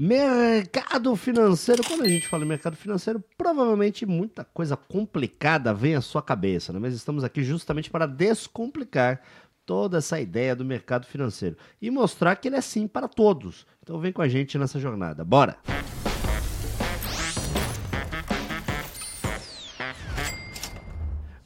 Mercado 0.00 1.16
financeiro. 1.16 1.82
Quando 1.82 2.04
a 2.04 2.08
gente 2.08 2.28
fala 2.28 2.44
em 2.44 2.48
mercado 2.48 2.76
financeiro, 2.76 3.20
provavelmente 3.36 4.06
muita 4.06 4.44
coisa 4.44 4.76
complicada 4.76 5.74
vem 5.74 5.96
à 5.96 6.00
sua 6.00 6.22
cabeça, 6.22 6.72
né? 6.72 6.78
mas 6.78 6.94
estamos 6.94 7.24
aqui 7.24 7.42
justamente 7.42 7.90
para 7.90 8.06
descomplicar 8.06 9.20
toda 9.66 9.98
essa 9.98 10.20
ideia 10.20 10.54
do 10.54 10.64
mercado 10.64 11.04
financeiro 11.04 11.56
e 11.82 11.90
mostrar 11.90 12.36
que 12.36 12.46
ele 12.46 12.54
é 12.54 12.60
sim 12.60 12.86
para 12.86 13.08
todos. 13.08 13.66
Então 13.82 13.98
vem 13.98 14.12
com 14.12 14.22
a 14.22 14.28
gente 14.28 14.56
nessa 14.56 14.78
jornada. 14.78 15.24
Bora! 15.24 15.58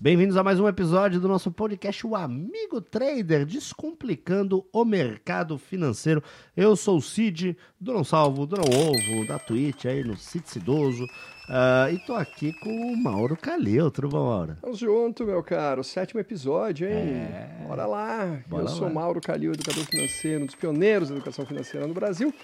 Bem-vindos 0.02 0.36
a 0.36 0.42
mais 0.42 0.58
um 0.58 0.66
episódio 0.66 1.20
do 1.20 1.28
nosso 1.28 1.48
podcast 1.52 2.04
O 2.04 2.16
Amigo 2.16 2.80
Trader, 2.80 3.46
descomplicando 3.46 4.66
o 4.72 4.84
mercado 4.84 5.56
financeiro. 5.56 6.20
Eu 6.56 6.74
sou 6.74 6.96
o 6.96 7.00
Cid, 7.00 7.56
do 7.80 7.92
Não 7.92 8.02
Salvo, 8.02 8.44
do 8.44 8.56
Não 8.56 8.64
Ovo, 8.64 9.24
da 9.28 9.38
Twitch, 9.38 9.84
aí 9.84 10.02
no 10.02 10.16
Cid 10.16 10.50
Cidoso. 10.50 11.04
Uh, 11.04 11.94
e 11.94 11.98
tô 12.04 12.14
aqui 12.14 12.52
com 12.54 12.68
o 12.68 12.96
Mauro 12.96 13.36
Calil, 13.36 13.92
tudo 13.92 14.08
bom, 14.08 14.26
Mauro? 14.26 14.56
Vamos 14.60 14.80
junto, 14.80 15.24
meu 15.24 15.40
caro. 15.40 15.84
Sétimo 15.84 16.18
episódio, 16.18 16.88
hein? 16.88 16.94
É... 16.94 17.64
Bora 17.68 17.86
lá. 17.86 18.42
Bora 18.48 18.64
Eu 18.64 18.66
lá. 18.70 18.74
sou 18.74 18.90
Mauro 18.90 19.20
Calil, 19.20 19.52
educador 19.52 19.84
financeiro, 19.84 20.42
um 20.42 20.46
dos 20.46 20.56
pioneiros 20.56 21.10
da 21.10 21.14
educação 21.14 21.46
financeira 21.46 21.86
no 21.86 21.94
Brasil. 21.94 22.34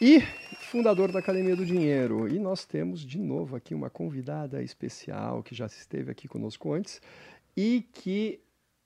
E 0.00 0.20
fundador 0.68 1.10
da 1.10 1.18
Academia 1.18 1.56
do 1.56 1.64
Dinheiro. 1.64 2.28
E 2.28 2.38
nós 2.38 2.66
temos 2.66 3.00
de 3.00 3.18
novo 3.18 3.56
aqui 3.56 3.74
uma 3.74 3.88
convidada 3.88 4.62
especial 4.62 5.42
que 5.42 5.54
já 5.54 5.64
esteve 5.64 6.10
aqui 6.10 6.28
conosco 6.28 6.74
antes 6.74 7.00
e 7.56 7.86
que 7.90 8.38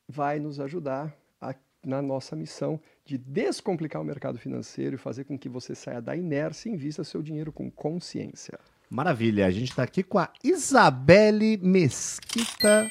vai 0.08 0.38
nos 0.38 0.60
ajudar 0.60 1.12
a, 1.40 1.52
na 1.84 2.00
nossa 2.00 2.36
missão 2.36 2.80
de 3.04 3.18
descomplicar 3.18 4.00
o 4.00 4.04
mercado 4.04 4.38
financeiro 4.38 4.94
e 4.94 4.98
fazer 4.98 5.24
com 5.24 5.36
que 5.36 5.48
você 5.48 5.74
saia 5.74 6.00
da 6.00 6.14
inércia 6.14 6.70
e 6.70 6.72
invista 6.72 7.02
seu 7.02 7.20
dinheiro 7.20 7.50
com 7.50 7.68
consciência. 7.68 8.58
Maravilha, 8.88 9.46
a 9.46 9.50
gente 9.50 9.70
está 9.70 9.82
aqui 9.82 10.04
com 10.04 10.20
a 10.20 10.30
Isabelle 10.44 11.56
Mesquita 11.56 12.88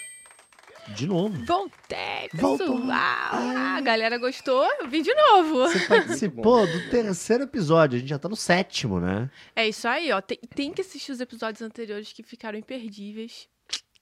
de 0.92 1.08
novo. 1.08 1.46
Voltei, 1.46 2.30
pessoal. 2.32 2.58
Voltou. 2.58 2.92
Ah, 2.92 3.76
a 3.78 3.82
galera 3.82 4.18
gostou, 4.18 4.66
eu 4.80 4.88
vim 4.88 5.02
de 5.02 5.14
novo. 5.14 5.60
Você 5.60 5.80
participou 5.88 6.68
do 6.68 6.90
terceiro 6.90 7.44
episódio, 7.44 7.98
a 7.98 8.00
gente 8.00 8.10
já 8.10 8.20
tá 8.20 8.30
no 8.30 8.36
sétimo, 8.36 9.00
né? 9.00 9.30
É 9.56 9.68
isso 9.68 9.88
aí, 9.88 10.12
ó. 10.12 10.22
Tem, 10.22 10.38
tem 10.56 10.72
que 10.72 10.82
assistir 10.82 11.12
os 11.12 11.22
episódios 11.22 11.62
anteriores 11.62 12.12
que 12.14 12.24
ficaram 12.24 12.58
imperdíveis. 12.58 13.48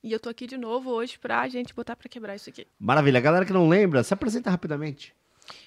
E 0.01 0.11
eu 0.11 0.19
tô 0.19 0.29
aqui 0.29 0.47
de 0.47 0.57
novo 0.57 0.89
hoje 0.91 1.19
pra 1.19 1.47
gente 1.49 1.73
botar 1.73 1.95
pra 1.95 2.07
quebrar 2.07 2.35
isso 2.35 2.49
aqui. 2.49 2.65
Maravilha. 2.79 3.19
Galera 3.19 3.45
que 3.45 3.51
não 3.51 3.67
lembra, 3.67 4.03
se 4.03 4.13
apresenta 4.13 4.49
rapidamente. 4.49 5.13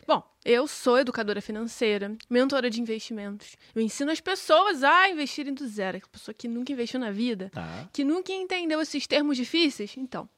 Bom, 0.06 0.22
eu 0.44 0.66
sou 0.66 0.98
educadora 0.98 1.40
financeira, 1.40 2.16
mentora 2.30 2.70
de 2.70 2.80
investimentos. 2.80 3.56
Eu 3.74 3.82
ensino 3.82 4.10
as 4.10 4.20
pessoas 4.20 4.82
a 4.82 5.08
investirem 5.10 5.54
do 5.54 5.66
zero. 5.66 5.98
Aquela 5.98 6.12
pessoa 6.12 6.34
que 6.34 6.48
nunca 6.48 6.72
investiu 6.72 7.00
na 7.00 7.10
vida, 7.10 7.50
tá. 7.52 7.88
que 7.92 8.04
nunca 8.04 8.32
entendeu 8.32 8.80
esses 8.80 9.06
termos 9.06 9.36
difíceis. 9.36 9.94
Então, 9.96 10.28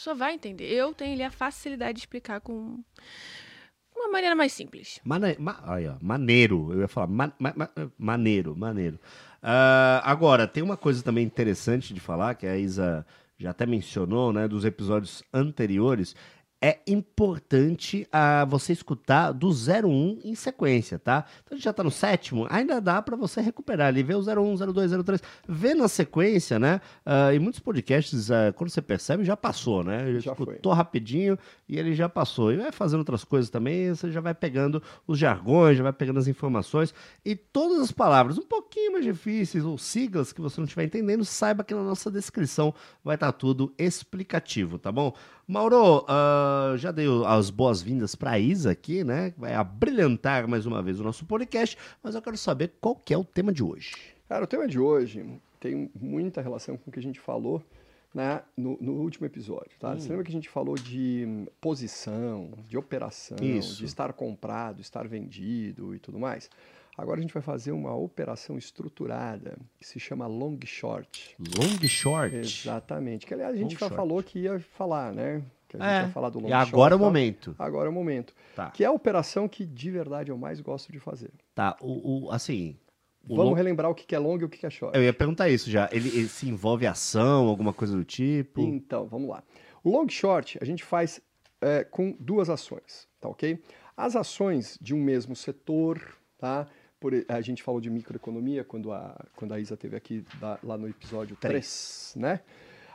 pessoa 0.00 0.16
vai 0.16 0.34
entender. 0.34 0.64
Eu 0.72 0.94
tenho 0.94 1.12
ali 1.12 1.22
a 1.22 1.30
facilidade 1.30 1.94
de 1.94 2.00
explicar 2.00 2.40
com 2.40 2.82
uma 3.94 4.10
maneira 4.10 4.34
mais 4.34 4.52
simples. 4.52 4.98
Mane 5.04 5.36
ma 5.38 5.62
olha, 5.66 5.98
maneiro, 6.00 6.72
eu 6.72 6.80
ia 6.80 6.88
falar, 6.88 7.06
ma 7.06 7.32
ma 7.38 7.70
maneiro, 7.98 8.56
maneiro. 8.56 8.98
Uh, 9.42 10.00
agora, 10.02 10.46
tem 10.46 10.62
uma 10.62 10.76
coisa 10.76 11.02
também 11.02 11.24
interessante 11.24 11.92
de 11.92 12.00
falar, 12.00 12.34
que 12.34 12.46
a 12.46 12.56
Isa 12.56 13.06
já 13.38 13.50
até 13.50 13.66
mencionou, 13.66 14.32
né, 14.32 14.48
dos 14.48 14.64
episódios 14.64 15.22
anteriores, 15.32 16.14
é 16.60 16.78
importante 16.86 18.06
uh, 18.08 18.46
você 18.46 18.72
escutar 18.72 19.32
do 19.32 19.48
01 19.48 20.20
em 20.22 20.34
sequência, 20.34 20.98
tá? 20.98 21.24
Então 21.42 21.54
a 21.54 21.54
gente 21.56 21.64
já 21.64 21.72
tá 21.72 21.82
no 21.82 21.90
sétimo, 21.90 22.46
ainda 22.50 22.80
dá 22.80 23.00
para 23.00 23.16
você 23.16 23.40
recuperar 23.40 23.88
ali, 23.88 24.02
ver 24.02 24.16
o 24.16 24.20
01, 24.20 24.72
02, 24.72 24.92
03, 25.04 25.22
ver 25.48 25.74
na 25.74 25.88
sequência, 25.88 26.58
né? 26.58 26.80
Uh, 27.06 27.34
e 27.34 27.38
muitos 27.38 27.60
podcasts, 27.60 28.28
uh, 28.28 28.52
quando 28.54 28.68
você 28.68 28.82
percebe, 28.82 29.24
já 29.24 29.36
passou, 29.36 29.82
né? 29.82 30.06
Ele 30.06 30.20
já 30.20 30.32
escutou 30.32 30.72
foi. 30.72 30.76
rapidinho 30.76 31.38
e 31.66 31.78
ele 31.78 31.94
já 31.94 32.08
passou. 32.08 32.52
E 32.52 32.56
vai 32.56 32.70
fazendo 32.70 33.00
outras 33.00 33.24
coisas 33.24 33.48
também, 33.48 33.88
você 33.88 34.10
já 34.10 34.20
vai 34.20 34.34
pegando 34.34 34.82
os 35.06 35.18
jargões, 35.18 35.78
já 35.78 35.82
vai 35.82 35.92
pegando 35.94 36.18
as 36.18 36.28
informações 36.28 36.92
e 37.24 37.34
todas 37.34 37.80
as 37.80 37.92
palavras 37.92 38.36
um 38.36 38.42
pouquinho 38.42 38.92
mais 38.92 39.04
difíceis 39.04 39.64
ou 39.64 39.78
siglas 39.78 40.32
que 40.32 40.40
você 40.42 40.60
não 40.60 40.66
estiver 40.66 40.84
entendendo, 40.84 41.24
saiba 41.24 41.64
que 41.64 41.74
na 41.74 41.82
nossa 41.82 42.10
descrição 42.10 42.74
vai 43.02 43.14
estar 43.14 43.32
tá 43.32 43.38
tudo 43.38 43.72
explicativo, 43.78 44.78
tá 44.78 44.92
bom? 44.92 45.14
Mauro, 45.50 46.04
uh, 46.04 46.78
já 46.78 46.92
dei 46.92 47.08
as 47.26 47.50
boas-vindas 47.50 48.14
para 48.14 48.30
a 48.30 48.38
Isa 48.38 48.70
aqui, 48.70 49.02
né? 49.02 49.34
Vai 49.36 49.52
abrilhantar 49.52 50.46
mais 50.46 50.64
uma 50.64 50.80
vez 50.80 51.00
o 51.00 51.02
nosso 51.02 51.26
podcast, 51.26 51.76
mas 52.00 52.14
eu 52.14 52.22
quero 52.22 52.38
saber 52.38 52.74
qual 52.80 52.94
que 52.94 53.12
é 53.12 53.18
o 53.18 53.24
tema 53.24 53.52
de 53.52 53.60
hoje. 53.60 53.96
Cara, 54.28 54.44
o 54.44 54.46
tema 54.46 54.68
de 54.68 54.78
hoje 54.78 55.26
tem 55.58 55.90
muita 56.00 56.40
relação 56.40 56.76
com 56.76 56.88
o 56.88 56.92
que 56.92 57.00
a 57.00 57.02
gente 57.02 57.18
falou 57.18 57.60
né, 58.14 58.42
no, 58.56 58.78
no 58.80 58.92
último 58.92 59.26
episódio. 59.26 59.72
Tá? 59.80 59.90
Hum. 59.90 59.98
Você 59.98 60.08
lembra 60.10 60.24
que 60.24 60.30
a 60.30 60.34
gente 60.34 60.48
falou 60.48 60.76
de 60.76 61.26
posição, 61.60 62.52
de 62.68 62.78
operação, 62.78 63.38
Isso. 63.42 63.76
de 63.76 63.86
estar 63.86 64.12
comprado, 64.12 64.80
estar 64.80 65.08
vendido 65.08 65.92
e 65.96 65.98
tudo 65.98 66.16
mais? 66.16 66.48
Agora 67.00 67.18
a 67.18 67.22
gente 67.22 67.32
vai 67.32 67.42
fazer 67.42 67.72
uma 67.72 67.94
operação 67.94 68.58
estruturada 68.58 69.56
que 69.78 69.86
se 69.86 69.98
chama 69.98 70.26
long 70.26 70.58
short. 70.66 71.34
Long 71.38 71.88
short? 71.88 72.36
Exatamente. 72.36 73.26
Que 73.26 73.32
aliás 73.32 73.54
a 73.54 73.56
gente 73.56 73.74
já 73.78 73.88
falou 73.88 74.22
que 74.22 74.40
ia 74.40 74.60
falar, 74.60 75.10
né? 75.12 75.42
Que 75.66 75.78
a 75.78 75.80
gente 75.80 75.88
é. 75.88 76.02
ia 76.02 76.08
falar 76.10 76.28
do 76.28 76.40
long 76.40 76.48
e 76.48 76.52
agora 76.52 76.90
short, 76.90 76.92
é 76.92 76.96
o 76.96 76.98
momento. 76.98 77.56
Agora 77.58 77.86
é 77.86 77.90
o 77.90 77.92
momento. 77.92 78.34
Tá. 78.54 78.70
Que 78.70 78.84
é 78.84 78.86
a 78.86 78.92
operação 78.92 79.48
que 79.48 79.64
de 79.64 79.90
verdade 79.90 80.30
eu 80.30 80.36
mais 80.36 80.60
gosto 80.60 80.92
de 80.92 81.00
fazer. 81.00 81.30
Tá, 81.54 81.74
o, 81.80 82.26
o 82.26 82.30
assim, 82.30 82.76
o 83.26 83.34
Vamos 83.36 83.52
long... 83.52 83.56
relembrar 83.56 83.90
o 83.90 83.94
que 83.94 84.14
é 84.14 84.18
long 84.18 84.38
e 84.38 84.44
o 84.44 84.48
que 84.48 84.66
é 84.66 84.70
short. 84.70 84.94
Eu 84.94 85.02
ia 85.02 85.12
perguntar 85.12 85.48
isso 85.48 85.70
já. 85.70 85.88
Ele, 85.90 86.08
ele, 86.08 86.28
se 86.28 86.48
envolve 86.48 86.86
ação, 86.86 87.46
alguma 87.46 87.72
coisa 87.72 87.96
do 87.96 88.04
tipo? 88.04 88.60
Então, 88.60 89.06
vamos 89.06 89.30
lá. 89.30 89.42
O 89.82 89.90
long 89.90 90.08
short 90.08 90.58
a 90.60 90.64
gente 90.66 90.84
faz 90.84 91.18
é, 91.62 91.82
com 91.82 92.14
duas 92.20 92.50
ações, 92.50 93.08
tá 93.18 93.28
ok? 93.28 93.58
As 93.96 94.16
ações 94.16 94.78
de 94.80 94.94
um 94.94 95.02
mesmo 95.02 95.34
setor, 95.34 96.16
tá? 96.38 96.66
Por, 97.00 97.12
a 97.28 97.40
gente 97.40 97.62
falou 97.62 97.80
de 97.80 97.88
microeconomia 97.88 98.62
quando 98.62 98.92
a, 98.92 99.26
quando 99.34 99.54
a 99.54 99.58
Isa 99.58 99.76
teve 99.76 99.96
aqui 99.96 100.22
da, 100.38 100.58
lá 100.62 100.76
no 100.76 100.86
episódio 100.86 101.34
3, 101.36 102.14
né? 102.16 102.40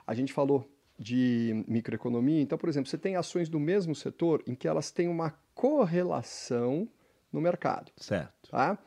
A 0.06 0.14
gente 0.14 0.32
falou 0.32 0.70
de 0.98 1.66
microeconomia. 1.68 2.42
Então, 2.42 2.58
por 2.58 2.70
exemplo, 2.70 2.90
você 2.90 2.98
tem 2.98 3.16
ações 3.16 3.50
do 3.50 3.60
mesmo 3.60 3.96
setor 3.96 4.44
em 4.48 4.56
que 4.56 4.68
elas 4.68 4.92
têm 4.92 5.08
uma 5.08 5.34
correlação 5.54 6.88
no 7.32 7.42
mercado. 7.42 7.92
Certo. 7.98 8.50
Tá? 8.50 8.78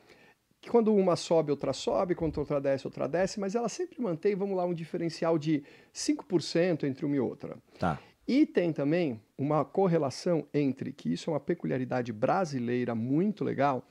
Que 0.60 0.70
quando 0.70 0.94
uma 0.94 1.16
sobe, 1.16 1.50
outra 1.50 1.72
sobe, 1.72 2.14
quando 2.14 2.38
outra 2.38 2.60
desce, 2.60 2.86
outra 2.86 3.06
desce, 3.06 3.38
mas 3.38 3.54
ela 3.54 3.68
sempre 3.68 4.00
mantém, 4.00 4.34
vamos 4.34 4.56
lá, 4.56 4.64
um 4.64 4.74
diferencial 4.74 5.38
de 5.38 5.62
5% 5.94 6.84
entre 6.84 7.04
uma 7.04 7.16
e 7.16 7.20
outra. 7.20 7.56
Tá. 7.78 8.00
E 8.26 8.44
tem 8.44 8.72
também 8.72 9.20
uma 9.36 9.64
correlação 9.64 10.46
entre, 10.52 10.92
que 10.92 11.12
isso 11.12 11.30
é 11.30 11.32
uma 11.32 11.40
peculiaridade 11.40 12.12
brasileira 12.12 12.94
muito 12.94 13.44
legal, 13.44 13.86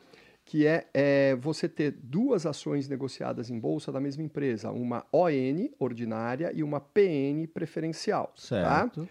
que 0.47 0.65
é, 0.65 0.87
é, 0.93 1.35
você 1.35 1.67
ter 1.67 1.91
duas 1.91 2.45
ações 2.45 2.87
negociadas 2.87 3.49
em 3.49 3.59
bolsa 3.59 3.91
da 3.91 3.99
mesma 3.99 4.23
empresa, 4.23 4.71
uma 4.71 5.05
ON 5.11 5.69
ordinária 5.77 6.53
e 6.55 6.63
uma 6.63 6.79
PN 6.79 7.45
preferencial. 7.53 8.27
Tá? 8.27 8.33
Certo. 8.41 9.05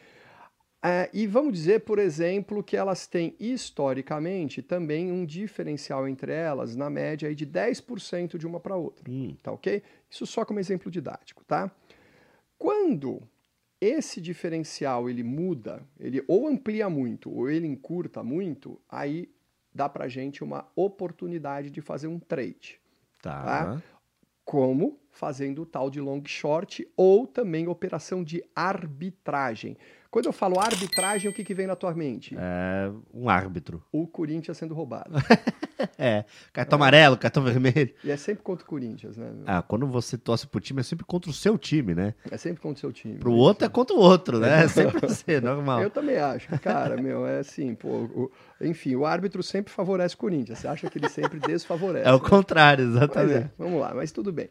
Tá? 0.83 0.89
É, 0.89 1.11
e 1.13 1.27
vamos 1.27 1.53
dizer, 1.53 1.81
por 1.81 1.99
exemplo, 1.99 2.63
que 2.63 2.75
elas 2.75 3.07
têm 3.07 3.37
historicamente 3.39 4.63
também 4.63 5.13
um 5.13 5.27
diferencial 5.27 6.09
entre 6.09 6.33
elas, 6.33 6.75
na 6.75 6.89
média 6.89 7.29
aí 7.29 7.35
de 7.35 7.47
10% 7.47 8.39
de 8.39 8.47
uma 8.47 8.59
para 8.59 8.77
outra. 8.77 9.05
Hum. 9.11 9.37
Tá 9.43 9.53
ok? 9.53 9.83
Isso 10.09 10.25
só 10.25 10.43
como 10.43 10.59
exemplo 10.59 10.91
didático, 10.91 11.45
tá? 11.45 11.71
Quando 12.57 13.21
esse 13.79 14.23
diferencial 14.23 15.11
ele 15.11 15.23
muda, 15.23 15.83
ele 16.01 16.25
ou 16.27 16.49
amplia 16.49 16.89
muito 16.89 17.31
ou 17.31 17.51
ele 17.51 17.67
encurta 17.67 18.23
muito, 18.23 18.81
aí 18.89 19.29
dá 19.77 19.89
para 19.89 20.09
gente 20.09 20.43
uma 20.43 20.67
oportunidade 20.75 21.71
de 21.71 21.81
fazer 21.81 22.09
um 22.09 22.19
trade. 22.19 22.81
Tá. 23.23 23.45
tá? 23.45 23.83
Como 24.45 24.99
fazendo 25.11 25.63
o 25.63 25.67
tal 25.67 25.91
de 25.91 26.01
long 26.01 26.23
short 26.25 26.89
ou 26.97 27.27
também 27.27 27.69
operação 27.69 28.25
de 28.25 28.43
arbitragem. 28.55 29.77
Quando 30.11 30.27
eu 30.27 30.33
falo 30.33 30.59
arbitragem, 30.59 31.31
o 31.31 31.35
que, 31.35 31.45
que 31.45 31.55
vem 31.55 31.67
na 31.67 31.77
tua 31.77 31.95
mente? 31.95 32.35
É 32.39 32.91
um 33.13 33.29
árbitro. 33.29 33.83
O 33.93 34.07
Corinthians 34.07 34.57
sendo 34.57 34.75
roubado. 34.75 35.13
é, 35.99 36.25
cartão 36.53 36.77
é. 36.77 36.81
amarelo, 36.81 37.17
cartão 37.17 37.43
vermelho. 37.43 37.93
E 38.03 38.11
é 38.11 38.17
sempre 38.17 38.43
contra 38.43 38.65
o 38.65 38.69
Corinthians, 38.69 39.17
né? 39.17 39.33
Ah, 39.47 39.63
quando 39.63 39.87
você 39.87 40.17
torce 40.17 40.47
pro 40.47 40.61
time, 40.61 40.81
é 40.81 40.83
sempre 40.83 41.05
contra 41.05 41.31
o 41.31 41.35
seu 41.35 41.59
time, 41.59 41.95
né? 41.95 42.15
É 42.31 42.37
sempre 42.37 42.61
contra 42.61 42.77
o 42.77 42.81
seu 42.81 42.93
time. 42.93 43.19
Pro 43.19 43.33
né? 43.33 43.37
outro 43.37 43.67
é 43.67 43.69
contra 43.69 43.95
o 43.95 43.99
outro, 43.99 44.39
né? 44.39 44.65
É 44.65 44.69
sempre 44.69 45.01
você, 45.01 45.41
normal. 45.41 45.83
Eu 45.83 45.91
também 45.91 46.17
acho. 46.17 46.49
Cara, 46.61 46.97
meu, 46.97 47.27
é 47.27 47.41
assim, 47.41 47.75
pô... 47.75 47.89
O, 47.89 48.33
enfim, 48.61 48.95
o 48.95 49.05
árbitro 49.05 49.43
sempre 49.43 49.73
favorece 49.73 50.15
o 50.15 50.19
Corinthians. 50.19 50.59
Você 50.59 50.69
acha 50.69 50.89
que 50.89 50.99
ele 50.99 51.09
sempre 51.09 51.39
desfavorece. 51.41 52.07
É 52.07 52.13
o 52.13 52.23
né? 52.23 52.29
contrário, 52.29 52.85
exatamente. 52.85 53.45
É, 53.45 53.51
vamos 53.59 53.81
lá, 53.81 53.93
mas 53.95 54.13
tudo 54.13 54.33
bem. 54.33 54.49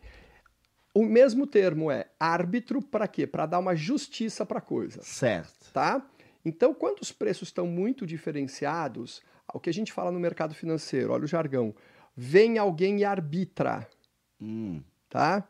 O 0.96 1.04
mesmo 1.04 1.46
termo 1.46 1.92
é 1.92 2.08
árbitro 2.18 2.82
para 2.82 3.06
quê? 3.06 3.28
Para 3.28 3.46
dar 3.46 3.60
uma 3.60 3.76
justiça 3.76 4.46
para 4.46 4.60
a 4.60 4.62
coisa. 4.62 5.02
Certo. 5.04 5.74
Tá? 5.74 6.02
Então, 6.46 6.74
quando 6.74 7.02
os 7.02 7.12
preços 7.12 7.50
estão 7.50 7.68
muito 7.68 8.08
diferenciados, 8.08 9.22
o 9.54 9.60
que 9.60 9.70
a 9.70 9.74
gente 9.74 9.92
fala 9.92 10.10
no 10.10 10.22
mercado 10.22 10.56
financeiro, 10.56 11.12
olha 11.12 11.26
o 11.26 11.28
jargão, 11.28 11.76
vem 12.16 12.58
alguém 12.58 13.00
e 13.00 13.04
arbitra. 13.04 13.86
Hum. 14.40 14.82
Tá? 15.10 15.46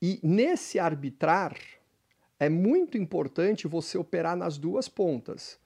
E 0.00 0.18
nesse 0.22 0.78
arbitrar, 0.78 1.54
é 2.40 2.48
muito 2.48 2.96
importante 2.96 3.68
você 3.68 3.98
operar 3.98 4.36
nas 4.36 4.56
duas 4.56 4.88
pontas, 4.88 5.58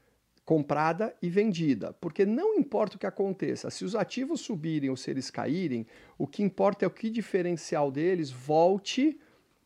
comprada 0.50 1.14
e 1.22 1.30
vendida, 1.30 1.92
porque 2.00 2.26
não 2.26 2.56
importa 2.56 2.96
o 2.96 2.98
que 2.98 3.06
aconteça, 3.06 3.70
se 3.70 3.84
os 3.84 3.94
ativos 3.94 4.40
subirem 4.40 4.90
ou 4.90 4.96
se 4.96 5.08
eles 5.08 5.30
caírem, 5.30 5.86
o 6.18 6.26
que 6.26 6.42
importa 6.42 6.84
é 6.84 6.88
o 6.88 6.90
que 6.90 7.08
diferencial 7.08 7.88
deles 7.88 8.32
volte 8.32 9.20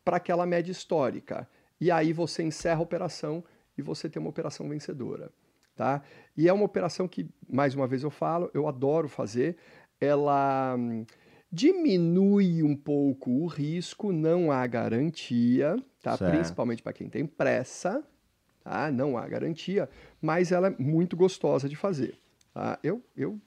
para 0.05 0.19
aquela 0.19 0.45
média 0.45 0.71
histórica. 0.71 1.49
E 1.81 1.91
aí 1.91 2.13
você 2.13 2.43
encerra 2.43 2.81
a 2.81 2.83
operação 2.83 3.43
e 3.79 3.81
você 3.81 4.11
tem 4.11 4.21
uma 4.21 4.29
operação 4.29 4.69
vencedora. 4.69 5.33
Tá? 5.75 6.03
E 6.37 6.51
é 6.51 6.53
uma 6.53 6.67
operação 6.67 7.09
que, 7.09 7.31
mais 7.49 7.75
uma 7.75 7.87
vez 7.87 8.03
eu 8.03 8.11
falo, 8.11 8.51
eu 8.53 8.69
adoro 8.69 9.09
fazer. 9.09 9.57
Ela 9.99 10.77
hum, 10.79 11.07
diminui 11.51 12.63
um 12.63 12.77
pouco 12.77 13.31
o 13.31 13.47
risco, 13.47 14.13
não 14.13 14.53
há 14.53 14.67
garantia, 14.67 15.83
tá? 16.03 16.19
principalmente 16.19 16.83
para 16.83 16.93
quem 16.93 17.09
tem 17.09 17.25
pressa, 17.25 18.07
tá? 18.65 18.91
não 18.91 19.17
há 19.17 19.29
garantia, 19.29 19.89
mas 20.21 20.51
ela 20.51 20.69
é 20.69 20.75
muito 20.79 21.17
gostosa 21.17 21.69
de 21.69 21.77
fazer. 21.77 22.19
Tá? 22.53 22.79
Eu, 22.83 23.05
eu, 23.17 23.39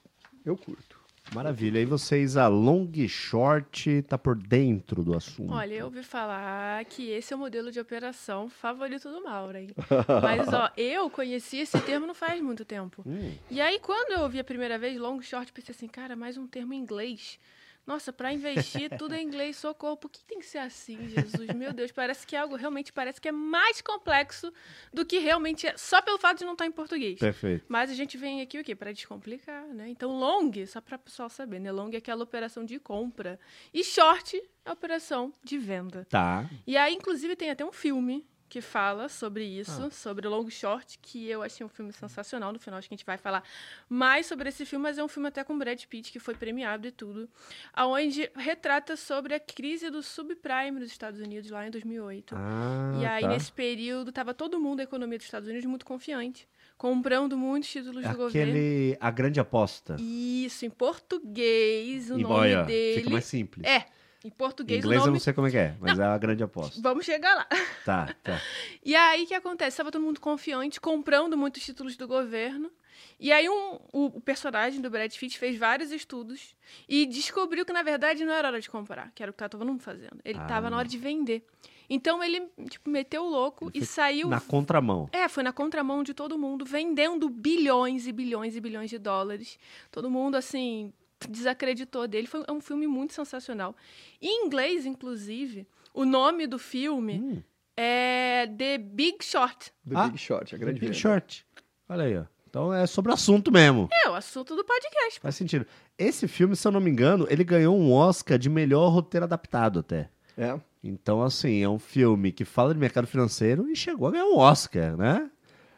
eu 0.45 0.55
curto. 0.55 0.97
Maravilha. 1.33 1.79
E 1.79 1.85
vocês, 1.85 2.37
a 2.37 2.47
long 2.47 2.89
short, 3.07 4.01
tá 4.03 4.17
por 4.17 4.35
dentro 4.35 5.03
do 5.03 5.15
assunto? 5.15 5.53
Olha, 5.53 5.73
eu 5.73 5.85
ouvi 5.85 6.03
falar 6.03 6.83
que 6.85 7.09
esse 7.09 7.33
é 7.33 7.35
o 7.35 7.39
modelo 7.39 7.71
de 7.71 7.79
operação 7.79 8.49
favorito 8.49 9.09
do 9.09 9.23
Mauro. 9.23 9.57
Hein? 9.57 9.69
Mas, 10.23 10.47
ó, 10.53 10.69
eu 10.77 11.09
conheci 11.09 11.57
esse 11.57 11.79
termo 11.81 12.07
não 12.07 12.13
faz 12.13 12.41
muito 12.41 12.63
tempo. 12.63 13.03
Hum. 13.05 13.33
E 13.49 13.59
aí, 13.59 13.79
quando 13.79 14.11
eu 14.11 14.21
ouvi 14.21 14.39
a 14.39 14.43
primeira 14.43 14.77
vez 14.77 14.97
long 14.97 15.21
short, 15.21 15.51
pensei 15.51 15.75
assim, 15.75 15.87
cara, 15.87 16.15
mais 16.15 16.37
um 16.37 16.47
termo 16.47 16.73
em 16.73 16.79
inglês. 16.79 17.39
Nossa, 17.87 18.11
para 18.11 18.33
investir 18.33 18.89
tudo 18.97 19.15
em 19.15 19.25
inglês, 19.25 19.55
socorro. 19.55 19.95
Por 19.95 20.11
que 20.11 20.21
tem 20.25 20.39
que 20.39 20.45
ser 20.45 20.57
assim, 20.57 21.07
Jesus? 21.07 21.47
Meu 21.55 21.71
Deus, 21.71 21.89
parece 21.89 22.27
que 22.27 22.35
é 22.35 22.39
algo 22.39 22.57
realmente 22.57 22.91
parece 22.91 23.21
que 23.21 23.29
é 23.29 23.31
mais 23.31 23.81
complexo 23.81 24.51
do 24.93 25.05
que 25.05 25.19
realmente 25.19 25.65
é, 25.65 25.77
só 25.77 26.01
pelo 26.01 26.17
fato 26.17 26.39
de 26.39 26.45
não 26.45 26.51
estar 26.51 26.65
em 26.65 26.71
português. 26.71 27.17
Perfeito. 27.17 27.63
Mas 27.69 27.89
a 27.89 27.93
gente 27.93 28.17
vem 28.17 28.41
aqui 28.41 28.59
o 28.59 28.63
quê? 28.63 28.75
Para 28.75 28.91
descomplicar, 28.91 29.65
né? 29.67 29.87
Então, 29.87 30.11
long, 30.11 30.51
só 30.67 30.81
para 30.81 30.97
o 30.97 30.99
pessoal 30.99 31.29
saber, 31.29 31.59
né? 31.59 31.71
Long 31.71 31.89
é 31.93 31.97
aquela 31.97 32.23
operação 32.23 32.65
de 32.65 32.77
compra. 32.77 33.39
E 33.73 33.85
short 33.85 34.35
é 34.35 34.69
a 34.69 34.73
operação 34.73 35.33
de 35.41 35.57
venda. 35.57 36.05
Tá. 36.09 36.49
E 36.67 36.75
aí, 36.75 36.93
inclusive, 36.93 37.37
tem 37.37 37.49
até 37.49 37.63
um 37.63 37.71
filme 37.71 38.27
que 38.49 38.61
fala 38.61 39.09
sobre 39.09 39.43
isso, 39.43 39.83
ah. 39.85 39.91
sobre 39.91 40.27
o 40.27 40.29
Long 40.29 40.49
Short, 40.49 40.97
que 41.01 41.27
eu 41.27 41.43
achei 41.43 41.65
um 41.65 41.69
filme 41.69 41.91
sensacional. 41.91 42.53
No 42.53 42.59
final, 42.59 42.77
acho 42.77 42.87
que 42.87 42.93
a 42.93 42.97
gente 42.97 43.05
vai 43.05 43.17
falar 43.17 43.43
mais 43.89 44.25
sobre 44.25 44.49
esse 44.49 44.65
filme, 44.65 44.83
mas 44.83 44.97
é 44.97 45.03
um 45.03 45.07
filme 45.07 45.27
até 45.27 45.43
com 45.43 45.57
Brad 45.57 45.83
Pitt, 45.85 46.11
que 46.11 46.19
foi 46.19 46.33
premiado 46.33 46.87
e 46.87 46.91
tudo, 46.91 47.29
aonde 47.73 48.29
retrata 48.35 48.95
sobre 48.95 49.33
a 49.33 49.39
crise 49.39 49.89
do 49.89 50.01
subprime 50.01 50.79
nos 50.79 50.89
Estados 50.89 51.19
Unidos, 51.19 51.49
lá 51.49 51.67
em 51.67 51.71
2008. 51.71 52.35
Ah, 52.37 52.97
e 53.01 53.05
aí, 53.05 53.21
tá. 53.23 53.27
nesse 53.29 53.51
período, 53.51 54.09
estava 54.09 54.33
todo 54.33 54.59
mundo, 54.59 54.79
a 54.79 54.83
economia 54.83 55.17
dos 55.17 55.25
Estados 55.25 55.47
Unidos, 55.47 55.65
muito 55.65 55.85
confiante, 55.85 56.47
comprando 56.77 57.37
muitos 57.37 57.69
títulos 57.69 58.05
Aquele, 58.05 58.13
do 58.13 58.17
governo. 58.17 58.97
A 58.99 59.11
Grande 59.11 59.39
Aposta. 59.39 59.97
Isso, 59.99 60.65
em 60.65 60.69
português, 60.69 62.09
o 62.09 62.17
e 62.17 62.23
nome 62.23 62.35
boia, 62.35 62.63
dele... 62.63 62.99
Fica 62.99 63.09
mais 63.09 63.25
simples. 63.25 63.65
É, 63.65 63.85
em 64.23 64.29
português, 64.29 64.83
inglês 64.83 64.99
nome... 64.99 65.09
eu 65.09 65.13
não 65.13 65.19
sei 65.19 65.33
como 65.33 65.47
é 65.47 65.51
que 65.51 65.57
é, 65.57 65.75
mas 65.79 65.97
não. 65.97 66.05
é 66.05 66.07
a 66.07 66.17
grande 66.17 66.43
aposta. 66.43 66.81
Vamos 66.81 67.05
chegar 67.05 67.35
lá. 67.35 67.47
Tá, 67.85 68.15
tá. 68.23 68.41
e 68.83 68.95
aí 68.95 69.23
o 69.23 69.27
que 69.27 69.33
acontece? 69.33 69.69
Estava 69.69 69.91
todo 69.91 70.01
mundo 70.01 70.19
confiante, 70.19 70.81
comprando 70.81 71.37
muitos 71.37 71.63
títulos 71.63 71.95
do 71.95 72.07
governo. 72.07 72.71
E 73.19 73.31
aí 73.31 73.47
um, 73.47 73.79
o, 73.93 74.05
o, 74.17 74.21
personagem 74.21 74.81
do 74.81 74.89
Brad 74.89 75.13
Pitt 75.15 75.37
fez 75.37 75.57
vários 75.57 75.91
estudos 75.91 76.55
e 76.89 77.05
descobriu 77.05 77.63
que, 77.63 77.71
na 77.71 77.83
verdade, 77.83 78.25
não 78.25 78.33
era 78.33 78.47
hora 78.47 78.59
de 78.59 78.69
comprar, 78.69 79.11
que 79.13 79.21
era 79.21 79.29
o 79.29 79.33
que 79.33 79.37
estava 79.37 79.49
todo 79.51 79.65
mundo 79.65 79.81
fazendo. 79.81 80.17
Ele 80.25 80.39
estava 80.39 80.67
ah. 80.67 80.69
na 80.71 80.77
hora 80.77 80.87
de 80.87 80.97
vender. 80.97 81.45
Então 81.89 82.23
ele, 82.23 82.47
tipo, 82.69 82.89
meteu 82.89 83.23
o 83.23 83.29
louco 83.29 83.71
ele 83.73 83.83
e 83.83 83.85
saiu. 83.85 84.27
Na 84.27 84.41
contramão. 84.41 85.09
É, 85.11 85.27
foi 85.27 85.43
na 85.43 85.53
contramão 85.53 86.03
de 86.03 86.13
todo 86.13 86.37
mundo, 86.37 86.65
vendendo 86.65 87.29
bilhões 87.29 88.07
e 88.07 88.11
bilhões 88.11 88.55
e 88.55 88.61
bilhões 88.61 88.89
de 88.89 88.97
dólares. 88.97 89.57
Todo 89.91 90.09
mundo, 90.09 90.35
assim, 90.35 90.91
desacreditou 91.29 92.07
dele. 92.07 92.27
Foi 92.27 92.43
um 92.49 92.61
filme 92.61 92.87
muito 92.87 93.13
sensacional. 93.13 93.75
Em 94.21 94.45
inglês, 94.45 94.85
inclusive, 94.85 95.67
o 95.93 96.05
nome 96.05 96.45
do 96.45 96.59
filme 96.59 97.19
hum. 97.19 97.43
é 97.75 98.47
The 98.47 98.77
Big 98.77 99.23
Short. 99.23 99.71
The 99.87 99.95
ah, 99.95 100.07
Big 100.07 100.17
Short, 100.17 100.53
a 100.53 100.57
grande 100.57 100.79
Big 100.79 100.87
venda. 100.87 100.97
Short. 100.97 101.45
Olha 101.89 102.03
aí, 102.03 102.17
ó. 102.17 102.25
Então 102.49 102.73
é 102.73 102.87
sobre 102.87 103.11
o 103.11 103.13
assunto 103.13 103.51
mesmo. 103.51 103.89
É, 103.91 104.09
o 104.09 104.15
assunto 104.15 104.55
do 104.55 104.63
podcast. 104.63 105.19
Faz 105.19 105.35
sentido. 105.35 105.65
Esse 105.97 106.27
filme, 106.27 106.55
se 106.55 106.67
eu 106.67 106.71
não 106.71 106.79
me 106.79 106.89
engano, 106.89 107.27
ele 107.29 107.43
ganhou 107.43 107.77
um 107.77 107.91
Oscar 107.91 108.37
de 108.37 108.49
melhor 108.49 108.89
roteiro 108.89 109.25
adaptado 109.25 109.79
até. 109.79 110.09
É. 110.37 110.57
Então, 110.83 111.21
assim, 111.21 111.61
é 111.61 111.69
um 111.69 111.79
filme 111.79 112.31
que 112.31 112.45
fala 112.45 112.73
de 112.73 112.79
mercado 112.79 113.07
financeiro 113.07 113.69
e 113.69 113.75
chegou 113.75 114.07
a 114.07 114.11
ganhar 114.11 114.25
um 114.25 114.37
Oscar, 114.37 114.95
né? 114.95 115.29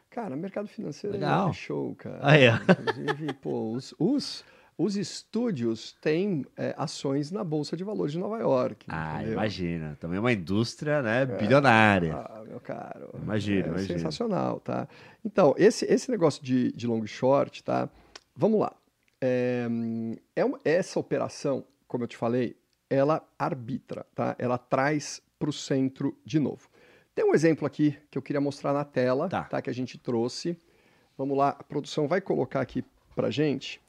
Cara, 0.10 0.36
mercado 0.36 0.68
financeiro 0.68 1.16
Legal. 1.16 1.50
é 1.50 1.54
show, 1.54 1.96
cara. 1.96 2.20
Ah, 2.22 2.38
é. 2.38 2.50
Inclusive, 2.50 3.34
pô, 3.34 3.72
os, 3.72 3.94
os 3.98 4.44
os 4.80 4.96
estúdios 4.96 5.92
têm 6.00 6.46
é, 6.56 6.74
ações 6.78 7.32
na 7.32 7.44
Bolsa 7.44 7.76
de 7.76 7.84
Valores 7.84 8.14
de 8.14 8.18
Nova 8.18 8.40
York. 8.40 8.86
Ah, 8.88 9.16
entendeu? 9.16 9.34
imagina. 9.34 9.98
Também 10.00 10.16
é 10.16 10.20
uma 10.22 10.32
indústria 10.32 11.02
né, 11.02 11.24
é. 11.24 11.26
bilionária. 11.26 12.16
Ah, 12.16 12.44
meu 12.48 12.62
caro. 12.62 13.10
Imagina, 13.22 13.68
é 13.68 13.70
imagina. 13.72 14.00
Sensacional, 14.00 14.62
tá? 14.62 14.88
Então, 15.24 15.54
esse, 15.58 15.84
esse 15.84 16.10
negócio 16.10 16.42
de, 16.42 16.72
de 16.72 16.88
long 16.88 17.06
short, 17.06 17.62
tá? 17.62 17.90
Vamos 18.34 18.62
lá. 18.62 18.74
É, 19.20 19.68
é 20.34 20.46
uma, 20.46 20.58
essa 20.64 20.98
operação, 20.98 21.66
como 21.86 22.06
eu 22.06 22.08
te 22.08 22.16
falei, 22.16 22.56
ela 22.90 23.22
arbitra, 23.38 24.06
tá? 24.16 24.34
Ela 24.40 24.58
traz 24.58 25.22
para 25.38 25.50
o 25.50 25.54
centro 25.54 26.18
de 26.24 26.40
novo. 26.40 26.70
Tem 27.14 27.30
um 27.30 27.36
exemplo 27.36 27.68
aqui 27.68 27.98
que 28.10 28.18
eu 28.18 28.22
queria 28.22 28.40
mostrar 28.40 28.72
na 28.72 28.86
tela, 28.86 29.28
tá? 29.28 29.44
tá 29.44 29.62
que 29.62 29.70
a 29.70 29.74
gente 29.74 29.98
trouxe. 29.98 30.58
Vamos 31.18 31.38
lá, 31.38 31.50
a 31.50 31.64
produção 31.66 32.08
vai 32.08 32.22
colocar 32.22 32.62
aqui 32.62 32.82
para 33.14 33.30
gente 33.30 33.82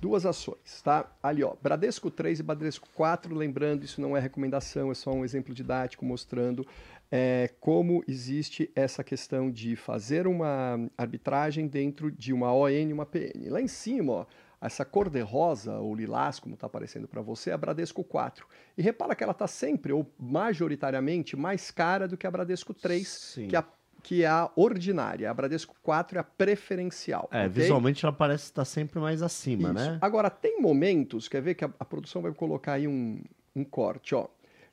duas 0.00 0.26
ações, 0.26 0.82
tá? 0.82 1.10
Ali, 1.22 1.42
ó, 1.42 1.54
Bradesco 1.62 2.10
3 2.10 2.40
e 2.40 2.42
Bradesco 2.42 2.88
4, 2.94 3.34
lembrando, 3.34 3.84
isso 3.84 4.00
não 4.00 4.16
é 4.16 4.20
recomendação, 4.20 4.90
é 4.90 4.94
só 4.94 5.10
um 5.10 5.24
exemplo 5.24 5.54
didático 5.54 6.04
mostrando 6.04 6.66
é, 7.10 7.50
como 7.60 8.02
existe 8.06 8.70
essa 8.74 9.04
questão 9.04 9.50
de 9.50 9.76
fazer 9.76 10.26
uma 10.26 10.78
arbitragem 10.98 11.66
dentro 11.66 12.10
de 12.10 12.32
uma 12.32 12.52
ON 12.52 12.68
e 12.68 12.92
uma 12.92 13.06
PN. 13.06 13.48
Lá 13.48 13.60
em 13.60 13.68
cima, 13.68 14.12
ó, 14.12 14.26
essa 14.60 14.84
cor 14.84 15.08
de 15.08 15.20
rosa 15.20 15.78
ou 15.78 15.94
lilás, 15.94 16.40
como 16.40 16.54
está 16.54 16.66
aparecendo 16.66 17.06
para 17.06 17.22
você, 17.22 17.50
é 17.50 17.52
a 17.52 17.58
Bradesco 17.58 18.02
4. 18.02 18.46
E 18.76 18.82
repara 18.82 19.14
que 19.14 19.22
ela 19.22 19.32
está 19.32 19.46
sempre, 19.46 19.92
ou 19.92 20.10
majoritariamente, 20.18 21.36
mais 21.36 21.70
cara 21.70 22.08
do 22.08 22.16
que 22.16 22.26
a 22.26 22.30
Bradesco 22.30 22.74
3, 22.74 23.06
Sim. 23.06 23.48
que 23.48 23.56
é 23.56 23.58
a 23.58 23.66
que 24.06 24.22
é 24.22 24.28
a 24.28 24.48
ordinária. 24.54 25.28
A 25.28 25.34
Bradesco 25.34 25.74
4 25.82 26.16
é 26.16 26.20
a 26.20 26.22
preferencial. 26.22 27.28
É, 27.32 27.40
okay? 27.40 27.48
visualmente 27.48 28.06
ela 28.06 28.12
parece 28.12 28.44
estar 28.44 28.64
sempre 28.64 29.00
mais 29.00 29.20
acima, 29.20 29.70
Isso. 29.70 29.74
né? 29.74 29.98
Agora, 30.00 30.30
tem 30.30 30.62
momentos, 30.62 31.26
quer 31.26 31.42
ver 31.42 31.56
que 31.56 31.64
a, 31.64 31.70
a 31.80 31.84
produção 31.84 32.22
vai 32.22 32.32
colocar 32.32 32.74
aí 32.74 32.86
um, 32.86 33.20
um 33.54 33.64
corte, 33.64 34.14
ó. 34.14 34.28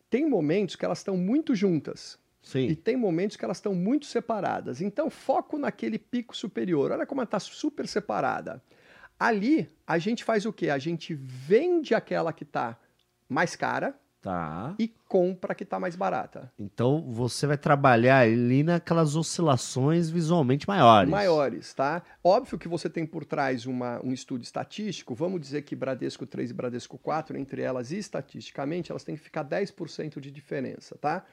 Tem 0.08 0.30
momentos 0.30 0.76
que 0.76 0.86
elas 0.86 1.00
estão 1.00 1.18
muito 1.18 1.56
juntas. 1.56 2.20
Sim. 2.44 2.68
E 2.68 2.76
tem 2.76 2.96
momentos 2.96 3.36
que 3.36 3.44
elas 3.44 3.58
estão 3.58 3.74
muito 3.74 4.06
separadas. 4.06 4.82
Então, 4.82 5.10
foco 5.10 5.58
naquele 5.58 5.98
pico 5.98 6.38
superior. 6.38 6.92
Olha 6.92 7.08
como 7.08 7.20
ela 7.20 7.26
está 7.26 7.40
super 7.40 7.88
separada. 7.88 8.62
Ali, 9.20 9.68
a 9.88 9.98
gente 9.98 10.24
faz 10.24 10.46
o 10.46 10.54
quê? 10.54 10.70
A 10.70 10.78
gente 10.78 11.16
vende 11.16 11.96
aquela 11.96 12.32
que 12.32 12.44
está 12.44 12.78
mais 13.28 13.56
cara, 13.56 14.00
Tá. 14.24 14.74
E 14.80 14.88
compra 15.06 15.54
que 15.54 15.66
está 15.66 15.78
mais 15.78 15.98
barata. 15.98 16.50
Então 16.58 17.12
você 17.12 17.46
vai 17.46 17.58
trabalhar 17.58 18.20
ali 18.20 18.64
naquelas 18.64 19.18
oscilações 19.18 20.10
visualmente 20.10 20.66
maiores. 20.66 21.10
Maiores, 21.12 21.74
tá? 21.74 22.02
Óbvio 22.24 22.58
que 22.58 22.70
você 22.70 22.90
tem 22.90 23.06
por 23.06 23.26
trás 23.26 23.66
uma, 23.66 24.00
um 24.02 24.14
estudo 24.14 24.42
estatístico. 24.42 25.14
Vamos 25.14 25.42
dizer 25.42 25.64
que 25.64 25.76
Bradesco 25.76 26.26
3 26.26 26.52
e 26.52 26.54
Bradesco 26.54 26.98
4, 26.98 27.38
entre 27.38 27.62
elas, 27.62 27.92
estatisticamente, 27.92 28.94
elas 28.94 29.04
têm 29.04 29.18
que 29.18 29.22
ficar 29.22 29.44
10% 29.44 30.22
de 30.22 30.32
diferença, 30.32 30.98
tá? 31.02 31.26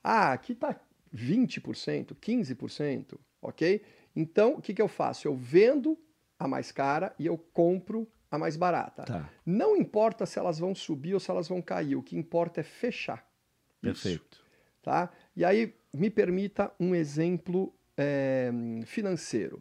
Ah, 0.00 0.32
aqui 0.32 0.52
está 0.52 0.76
20%, 1.12 2.14
15%, 2.14 3.18
ok? 3.42 3.82
Então, 4.14 4.52
o 4.52 4.62
que, 4.62 4.72
que 4.72 4.80
eu 4.80 4.86
faço? 4.86 5.26
Eu 5.26 5.34
vendo 5.34 5.98
a 6.38 6.46
mais 6.46 6.70
cara 6.70 7.12
e 7.18 7.26
eu 7.26 7.36
compro 7.36 8.06
a 8.30 8.38
mais 8.38 8.56
barata. 8.56 9.04
Tá. 9.04 9.30
Não 9.44 9.76
importa 9.76 10.26
se 10.26 10.38
elas 10.38 10.58
vão 10.58 10.74
subir 10.74 11.14
ou 11.14 11.20
se 11.20 11.30
elas 11.30 11.48
vão 11.48 11.62
cair, 11.62 11.96
o 11.96 12.02
que 12.02 12.16
importa 12.16 12.60
é 12.60 12.64
fechar. 12.64 13.26
Perfeito. 13.80 14.36
Isso, 14.36 14.44
tá? 14.82 15.10
E 15.34 15.44
aí, 15.44 15.74
me 15.92 16.10
permita 16.10 16.72
um 16.78 16.94
exemplo 16.94 17.74
é, 17.96 18.50
financeiro. 18.84 19.60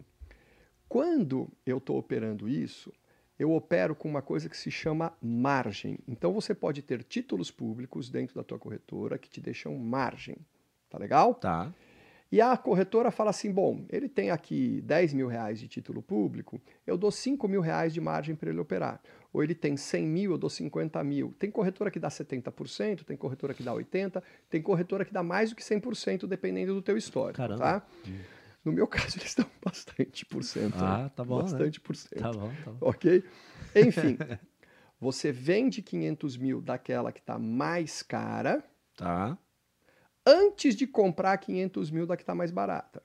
Quando 0.88 1.50
eu 1.65 1.77
estou 1.77 1.98
operando 1.98 2.48
isso, 2.48 2.91
eu 3.38 3.51
opero 3.53 3.95
com 3.95 4.10
uma 4.10 4.22
coisa 4.22 4.48
que 4.48 4.57
se 4.57 4.72
chama 4.72 5.13
margem. 5.22 6.00
Então 6.07 6.34
você 6.34 6.53
pode 6.53 6.81
ter 6.81 7.03
títulos 7.03 7.51
públicos 7.51 8.10
dentro 8.10 8.36
da 8.36 8.43
tua 8.43 8.60
corretora 8.60 9.17
que 9.17 9.29
te 9.29 9.41
deixam 9.41 9.75
margem. 9.77 10.38
Tá 10.89 10.98
legal? 10.98 11.36
Tá. 11.36 11.74
E 12.32 12.41
a 12.41 12.55
corretora 12.58 13.12
fala 13.12 13.29
assim: 13.29 13.51
bom, 13.51 13.86
ele 13.89 14.10
tem 14.10 14.32
aqui 14.32 14.82
10 14.82 15.13
mil 15.13 15.27
reais 15.27 15.60
de 15.60 15.67
título 15.67 16.01
público, 16.01 16.62
eu 16.86 16.98
dou 16.98 17.12
5 17.12 17.48
mil 17.48 17.62
reais 17.62 17.94
de 17.94 18.01
margem 18.01 18.36
para 18.36 18.50
ele 18.50 18.60
operar. 18.60 19.01
Ou 19.32 19.44
ele 19.44 19.53
tem 19.53 19.75
100 19.75 20.08
mil, 20.08 20.32
eu 20.32 20.38
dou 20.38 20.50
50 20.50 21.03
mil. 21.03 21.36
Tem 21.38 21.51
corretora 21.51 21.91
que 21.91 22.00
dá 22.00 22.08
70%, 22.08 23.03
tem 23.03 23.17
corretora 23.17 23.53
que 23.53 23.62
dá 23.62 23.74
80%, 23.74 24.24
tem 24.50 24.62
corretora 24.62 25.03
que 25.03 25.13
dá 25.13 25.22
mais 25.22 25.50
do 25.50 25.58
que 25.58 25.62
100%, 25.62 26.25
dependendo 26.25 26.74
do 26.74 26.82
teu 26.82 26.96
histórico. 26.96 27.38
Caramba. 27.38 27.58
Tá? 27.58 27.88
No 28.63 28.72
meu 28.72 28.88
caso, 28.88 29.20
eles 29.20 29.36
dão 29.36 29.46
bastante 29.63 30.25
por 30.25 30.44
cento. 30.44 30.77
Ah, 30.77 31.12
tá 31.13 31.24
bom. 31.24 31.38
Né? 31.38 31.44
Bastante 31.44 31.79
né? 31.79 31.84
por 31.86 31.96
cento. 31.96 32.20
Tá 32.20 32.32
bom, 32.32 32.51
tá 32.63 32.72
bom. 32.72 32.77
Ok? 32.89 33.24
Enfim, 33.75 34.17
você 35.00 35.32
vende 35.32 35.82
500 35.82 36.38
mil 36.38 36.62
daquela 36.62 37.12
que 37.12 37.20
está 37.20 37.38
mais 37.38 38.01
cara. 38.01 38.63
Tá 38.96 39.38
antes 40.25 40.75
de 40.75 40.88
comprar 40.88 41.38
500 41.38 41.91
mil 41.91 42.08
da 42.08 42.17
que 42.17 42.24
está 42.24 42.34
mais 42.34 42.51
barata. 42.51 43.03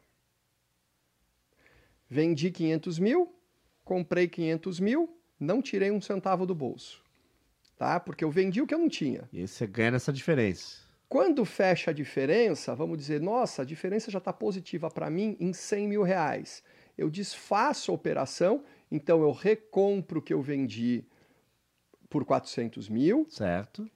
Vendi 2.09 2.51
500 2.51 2.99
mil, 2.99 3.33
comprei 3.85 4.27
500 4.27 4.81
mil, 4.81 5.17
não 5.39 5.63
tirei 5.63 5.91
um 5.91 6.01
centavo 6.01 6.47
do 6.47 6.55
bolso. 6.55 7.05
Tá? 7.77 8.01
Porque 8.01 8.25
eu 8.25 8.31
vendi 8.31 8.61
o 8.61 8.67
que 8.67 8.75
eu 8.75 8.79
não 8.79 8.89
tinha. 8.89 9.29
E 9.33 9.41
aí 9.41 9.49
você 9.49 9.67
ganha 9.67 9.93
nessa 9.93 10.13
diferença. 10.13 10.79
Quando 11.09 11.45
fecha 11.45 11.91
a 11.91 11.95
diferença, 11.95 12.75
vamos 12.75 12.99
dizer, 12.99 13.21
nossa, 13.21 13.63
a 13.63 13.65
diferença 13.65 14.11
já 14.11 14.19
está 14.19 14.33
positiva 14.33 14.91
para 14.91 15.11
mim 15.11 15.37
em 15.41 15.53
100 15.53 15.89
mil 15.89 16.03
reais. 16.03 16.63
Eu 16.97 17.11
desfaço 17.11 17.91
a 17.91 17.95
operação, 17.95 18.65
então 18.91 19.23
eu 19.23 19.33
recompro 19.33 20.21
o 20.21 20.23
que 20.23 20.33
eu 20.33 20.43
vendi 20.43 21.05
por 22.09 22.25
400 22.25 22.89
mil. 22.89 23.27
Certo. 23.29 23.91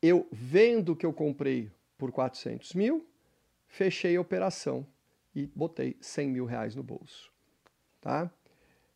Eu 0.00 0.26
vendo 0.32 0.92
o 0.92 0.96
que 0.96 1.04
eu 1.04 1.12
comprei 1.12 1.70
por 1.98 2.12
400 2.12 2.72
mil, 2.74 3.06
fechei 3.66 4.16
a 4.16 4.20
operação 4.20 4.86
e 5.34 5.46
botei 5.54 5.96
100 6.00 6.30
mil 6.30 6.46
reais 6.46 6.74
no 6.74 6.82
bolso, 6.82 7.30
tá? 8.00 8.30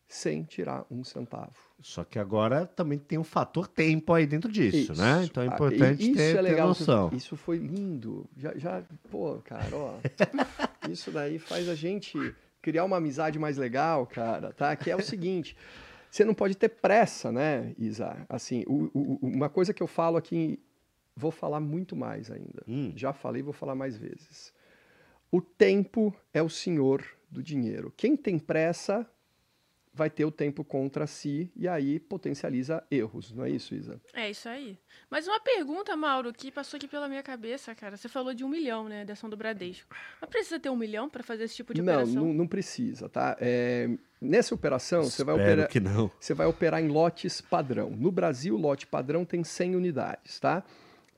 Sem 0.07 0.43
tirar 0.43 0.85
um 0.89 1.03
centavo. 1.03 1.55
Só 1.81 2.03
que 2.03 2.17
agora 2.17 2.65
também 2.65 2.97
tem 2.97 3.17
um 3.17 3.23
fator 3.23 3.67
tempo 3.67 4.13
aí 4.13 4.25
dentro 4.25 4.51
disso, 4.51 4.77
né? 4.77 4.81
isso. 4.81 5.01
né? 5.01 5.25
Então 5.25 5.43
é 5.43 5.47
ah, 5.47 5.53
importante 5.53 6.03
isso 6.03 6.15
ter, 6.15 6.37
é 6.37 6.41
legal, 6.41 6.73
ter 6.73 6.79
noção. 6.79 7.11
Isso 7.13 7.35
foi 7.35 7.57
lindo. 7.57 8.29
Já, 8.37 8.57
já 8.57 8.83
pô, 9.11 9.39
cara, 9.43 9.75
ó, 9.75 9.95
isso 10.89 11.11
daí 11.11 11.39
faz 11.39 11.67
a 11.67 11.75
gente 11.75 12.17
criar 12.61 12.85
uma 12.85 12.97
amizade 12.97 13.37
mais 13.37 13.57
legal, 13.57 14.07
cara, 14.07 14.53
tá? 14.53 14.75
Que 14.75 14.89
é 14.89 14.95
o 14.95 15.01
seguinte, 15.01 15.57
você 16.09 16.23
não 16.23 16.33
pode 16.33 16.55
ter 16.55 16.69
pressa, 16.69 17.31
né, 17.31 17.73
Isa? 17.77 18.15
Assim, 18.29 18.63
o, 18.67 18.89
o, 18.93 19.19
uma 19.21 19.49
coisa 19.49 19.73
que 19.73 19.81
eu 19.81 19.87
falo 19.87 20.15
aqui 20.15 20.59
Vou 21.15 21.31
falar 21.31 21.59
muito 21.59 21.95
mais 21.95 22.31
ainda. 22.31 22.63
Hum. 22.67 22.93
Já 22.95 23.13
falei, 23.13 23.41
vou 23.41 23.53
falar 23.53 23.75
mais 23.75 23.97
vezes. 23.97 24.53
O 25.31 25.41
tempo 25.41 26.15
é 26.33 26.41
o 26.41 26.49
senhor 26.49 27.03
do 27.29 27.41
dinheiro. 27.41 27.93
Quem 27.95 28.15
tem 28.15 28.37
pressa 28.37 29.07
vai 29.93 30.09
ter 30.09 30.25
o 30.25 30.31
tempo 30.31 30.63
contra 30.63 31.05
si 31.05 31.51
e 31.55 31.67
aí 31.67 31.99
potencializa 31.99 32.83
erros, 32.89 33.31
não 33.31 33.45
é 33.45 33.49
isso, 33.49 33.75
Isa? 33.75 34.01
É 34.13 34.29
isso 34.29 34.49
aí. 34.49 34.77
Mas 35.09 35.27
uma 35.27 35.39
pergunta, 35.39 35.95
Mauro, 35.95 36.33
que 36.33 36.51
passou 36.51 36.77
aqui 36.77 36.87
pela 36.87 37.07
minha 37.07 37.21
cabeça, 37.21 37.75
cara. 37.75 37.95
Você 37.95 38.09
falou 38.09 38.33
de 38.33 38.43
um 38.43 38.49
milhão, 38.49 38.89
né, 38.89 39.05
da 39.05 39.13
ação 39.13 39.29
do 39.29 39.37
Bradesco. 39.37 39.95
Mas 40.19 40.29
precisa 40.29 40.59
ter 40.59 40.69
um 40.69 40.75
milhão 40.75 41.09
para 41.09 41.21
fazer 41.21 41.43
esse 41.43 41.55
tipo 41.55 41.73
de 41.73 41.81
não, 41.81 41.93
operação? 41.93 42.25
Não, 42.25 42.33
não 42.33 42.47
precisa, 42.47 43.07
tá? 43.07 43.37
É, 43.39 43.87
nessa 44.19 44.55
operação, 44.55 45.03
você 45.03 45.23
vai, 45.23 45.35
operar, 45.35 45.67
que 45.67 45.79
não. 45.79 46.09
você 46.19 46.33
vai 46.33 46.47
operar 46.47 46.81
em 46.81 46.87
lotes 46.87 47.39
padrão. 47.39 47.91
No 47.91 48.11
Brasil, 48.11 48.55
o 48.55 48.57
lote 48.59 48.87
padrão 48.87 49.23
tem 49.23 49.43
100 49.43 49.75
unidades, 49.75 50.39
tá? 50.39 50.63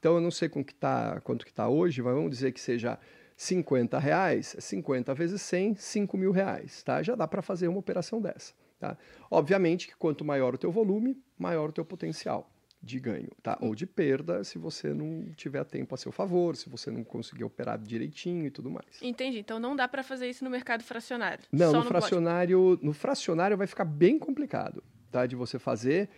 Então 0.05 0.13
eu 0.13 0.21
não 0.21 0.29
sei 0.29 0.47
com 0.47 0.63
que 0.63 0.75
tá, 0.75 1.19
quanto 1.21 1.43
que 1.43 1.49
está 1.49 1.67
hoje, 1.67 1.99
mas 1.99 2.13
vamos 2.13 2.29
dizer 2.29 2.51
que 2.51 2.61
seja 2.61 2.99
50 3.35 3.97
reais, 3.97 4.55
50 4.59 5.11
vezes 5.15 5.41
100, 5.41 5.77
5 5.77 6.15
mil 6.15 6.31
reais, 6.31 6.83
tá? 6.83 7.01
Já 7.01 7.15
dá 7.15 7.27
para 7.27 7.41
fazer 7.41 7.67
uma 7.67 7.79
operação 7.79 8.21
dessa, 8.21 8.53
tá? 8.79 8.95
Obviamente 9.31 9.87
que 9.87 9.95
quanto 9.95 10.23
maior 10.23 10.53
o 10.53 10.59
teu 10.59 10.71
volume, 10.71 11.17
maior 11.39 11.69
o 11.69 11.71
teu 11.71 11.83
potencial 11.83 12.47
de 12.83 12.99
ganho, 12.99 13.31
tá? 13.41 13.57
Ou 13.59 13.73
de 13.73 13.87
perda, 13.87 14.43
se 14.43 14.59
você 14.59 14.93
não 14.93 15.25
tiver 15.35 15.65
tempo 15.65 15.95
a 15.95 15.97
seu 15.97 16.11
favor, 16.11 16.55
se 16.55 16.69
você 16.69 16.91
não 16.91 17.03
conseguir 17.03 17.43
operar 17.43 17.79
direitinho 17.79 18.45
e 18.45 18.51
tudo 18.51 18.69
mais. 18.69 19.01
Entendi. 19.01 19.39
Então 19.39 19.59
não 19.59 19.75
dá 19.75 19.87
para 19.87 20.03
fazer 20.03 20.29
isso 20.29 20.43
no 20.43 20.51
mercado 20.51 20.83
fracionário. 20.83 21.43
Não, 21.51 21.73
no 21.73 21.83
fracionário, 21.83 22.77
no 22.79 22.93
fracionário 22.93 23.57
vai 23.57 23.65
ficar 23.65 23.85
bem 23.85 24.19
complicado, 24.19 24.83
tá? 25.09 25.25
De 25.25 25.35
você 25.35 25.57
fazer. 25.57 26.11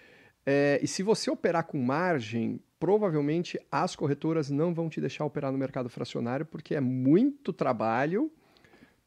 É, 0.46 0.78
e 0.84 0.88
se 0.88 1.04
você 1.04 1.32
operar 1.32 1.64
com 1.66 1.78
margem, 1.78 2.62
provavelmente 2.80 3.60
as 3.72 3.96
corretoras 3.96 4.50
não 4.50 4.74
vão 4.74 4.90
te 4.90 5.02
deixar 5.02 5.26
operar 5.26 5.52
no 5.52 5.58
mercado 5.58 5.90
fracionário 5.90 6.46
porque 6.46 6.76
é 6.76 6.82
muito 6.82 7.52
trabalho 7.52 8.32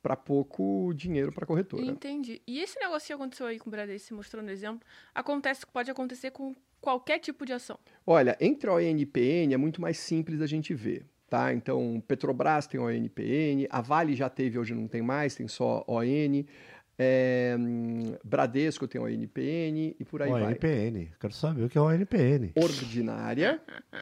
para 0.03 0.17
pouco 0.17 0.93
dinheiro 0.95 1.33
para 1.33 1.45
a 1.45 1.47
corretora. 1.47 1.85
Entendi. 1.85 2.41
E 2.47 2.61
esse 2.61 2.79
negócio 2.81 3.07
que 3.07 3.13
aconteceu 3.13 3.47
aí 3.47 3.59
com 3.59 3.69
o 3.69 3.71
Bradesco, 3.71 4.09
você 4.09 4.15
mostrou 4.15 4.43
no 4.43 4.51
exemplo, 4.51 4.81
acontece, 5.15 5.67
pode 5.67 5.91
acontecer 5.91 6.31
com 6.31 6.55
qualquer 6.81 7.19
tipo 7.19 7.45
de 7.45 7.53
ação? 7.53 7.79
Olha, 8.07 8.37
entre 8.41 8.71
ON 8.71 8.81
e 8.81 9.07
PN 9.07 9.53
é 9.53 9.57
muito 9.57 9.81
mais 9.81 9.99
simples 9.99 10.39
da 10.39 10.47
gente 10.47 10.75
ver. 10.75 11.07
Tá? 11.29 11.53
Então, 11.53 12.03
Petrobras 12.09 12.67
tem 12.67 12.81
ON 12.81 12.91
e 12.91 13.09
PN, 13.09 13.69
a 13.71 13.81
Vale 13.81 14.17
já 14.17 14.29
teve, 14.29 14.59
hoje 14.59 14.75
não 14.75 14.89
tem 14.89 15.01
mais, 15.01 15.37
tem 15.37 15.47
só 15.47 15.85
ON. 15.87 16.45
É, 17.03 17.57
Bradesco 18.23 18.87
tem 18.87 19.01
o 19.01 19.05
ONPN 19.05 19.97
e 19.99 20.05
por 20.05 20.21
aí 20.21 20.31
vai. 20.31 20.53
ONPN, 20.53 21.11
quero 21.19 21.33
saber 21.33 21.65
o 21.65 21.69
que 21.71 21.79
é 21.79 21.81
o 21.81 21.85
ONPN. 21.85 22.53
Ordinária, 22.55 23.59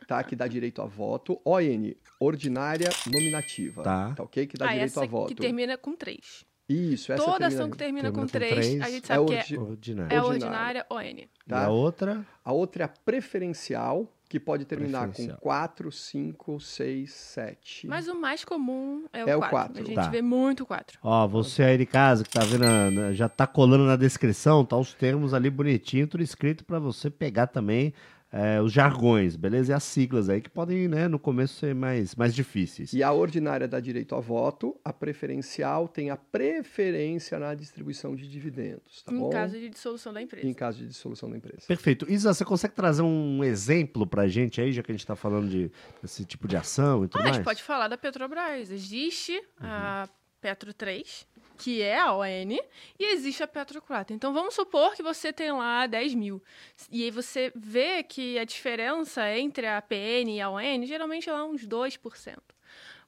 tá? 0.08 0.24
Que 0.24 0.34
dá 0.34 0.48
direito 0.48 0.82
a 0.82 0.84
voto. 0.84 1.40
ON, 1.44 1.92
ordinária 2.18 2.88
nominativa. 3.06 3.84
Tá. 3.84 4.14
tá 4.16 4.22
ok? 4.24 4.48
Que 4.48 4.58
dá 4.58 4.66
ah, 4.66 4.72
direito 4.72 4.98
a 4.98 5.06
voto. 5.06 5.28
que 5.28 5.36
termina 5.36 5.78
com 5.78 5.94
3. 5.94 6.44
Isso, 6.68 7.12
essa 7.12 7.24
Toda 7.24 7.38
termina... 7.38 7.60
ação 7.60 7.70
que 7.70 7.78
termina, 7.78 8.10
termina 8.10 8.26
com 8.26 8.26
3, 8.26 8.80
a 8.80 8.90
gente 8.90 9.06
sabe 9.06 9.32
é 9.32 9.42
que 9.42 9.54
é 9.54 9.60
ordinária, 9.60 10.14
é 10.16 10.20
ordinária 10.20 10.86
ON. 10.90 10.98
Tá? 11.46 11.62
E 11.62 11.64
a 11.64 11.68
outra? 11.68 12.26
A 12.44 12.52
outra 12.52 12.82
é 12.82 12.86
a 12.86 12.88
preferencial, 12.88 14.12
que 14.28 14.38
pode 14.38 14.64
terminar 14.66 15.08
com 15.08 15.26
4, 15.26 15.90
5, 15.90 16.60
6, 16.60 17.10
7. 17.10 17.86
Mas 17.86 18.08
o 18.08 18.14
mais 18.14 18.44
comum 18.44 19.06
é 19.12 19.22
o 19.22 19.26
4. 19.26 19.30
É 19.30 19.36
o 19.36 19.50
4. 19.50 19.82
A 19.82 19.86
gente 19.86 19.94
tá. 19.94 20.08
vê 20.08 20.20
muito 20.20 20.66
4. 20.66 20.98
Ó, 21.02 21.26
você 21.26 21.62
aí 21.62 21.78
de 21.78 21.86
casa 21.86 22.22
que 22.22 22.30
tá 22.30 22.44
vendo, 22.44 23.14
já 23.14 23.28
tá 23.28 23.46
colando 23.46 23.84
na 23.84 23.96
descrição, 23.96 24.64
tá 24.64 24.76
os 24.76 24.92
termos 24.92 25.32
ali 25.32 25.48
bonitinho, 25.48 26.06
tudo 26.06 26.22
escrito 26.22 26.64
para 26.64 26.78
você 26.78 27.08
pegar 27.08 27.46
também 27.46 27.94
é, 28.30 28.60
os 28.60 28.72
jargões, 28.72 29.36
beleza? 29.36 29.72
E 29.72 29.74
as 29.74 29.82
siglas 29.82 30.28
aí 30.28 30.40
que 30.40 30.50
podem, 30.50 30.86
né, 30.86 31.08
no 31.08 31.18
começo 31.18 31.54
ser 31.54 31.74
mais, 31.74 32.14
mais 32.14 32.34
difíceis. 32.34 32.92
E 32.92 33.02
a 33.02 33.10
ordinária 33.12 33.66
dá 33.66 33.80
direito 33.80 34.14
a 34.14 34.20
voto, 34.20 34.78
a 34.84 34.92
preferencial 34.92 35.88
tem 35.88 36.10
a 36.10 36.16
preferência 36.16 37.38
na 37.38 37.54
distribuição 37.54 38.14
de 38.14 38.28
dividendos, 38.28 39.02
tá 39.02 39.12
em 39.12 39.18
bom? 39.18 39.28
Em 39.28 39.32
caso 39.32 39.58
de 39.58 39.68
dissolução 39.68 40.12
da 40.12 40.20
empresa. 40.20 40.46
Em 40.46 40.54
caso 40.54 40.78
de 40.78 40.86
dissolução 40.88 41.30
da 41.30 41.36
empresa. 41.36 41.66
Perfeito. 41.66 42.10
Isa, 42.10 42.34
você 42.34 42.44
consegue 42.44 42.74
trazer 42.74 43.02
um 43.02 43.42
exemplo 43.42 44.06
pra 44.06 44.28
gente 44.28 44.60
aí, 44.60 44.72
já 44.72 44.82
que 44.82 44.90
a 44.90 44.94
gente 44.94 45.00
está 45.00 45.16
falando 45.16 45.48
de, 45.48 45.70
desse 46.02 46.24
tipo 46.24 46.46
de 46.46 46.56
ação 46.56 47.04
e 47.04 47.08
tudo 47.08 47.20
ah, 47.20 47.24
mais? 47.24 47.36
A 47.36 47.38
gente 47.38 47.44
pode 47.44 47.62
falar 47.62 47.88
da 47.88 47.96
Petrobras. 47.96 48.70
Existe 48.70 49.32
uhum. 49.32 49.66
a 49.66 50.08
Petro 50.40 50.72
3, 50.72 51.26
que 51.58 51.82
é 51.82 51.98
a 51.98 52.14
ON, 52.14 52.56
e 52.98 53.04
existe 53.12 53.42
a 53.42 53.48
Petro 53.48 53.82
4. 53.82 54.14
Então 54.14 54.32
vamos 54.32 54.54
supor 54.54 54.94
que 54.94 55.02
você 55.02 55.32
tem 55.32 55.50
lá 55.52 55.86
10 55.86 56.14
mil. 56.14 56.42
E 56.90 57.02
aí 57.02 57.10
você 57.10 57.52
vê 57.54 58.02
que 58.02 58.38
a 58.38 58.44
diferença 58.44 59.36
entre 59.36 59.66
a 59.66 59.82
PN 59.82 60.30
e 60.30 60.40
a 60.40 60.48
ON 60.48 60.86
geralmente 60.86 61.28
é 61.28 61.32
lá 61.32 61.44
uns 61.44 61.66
2%. 61.66 62.38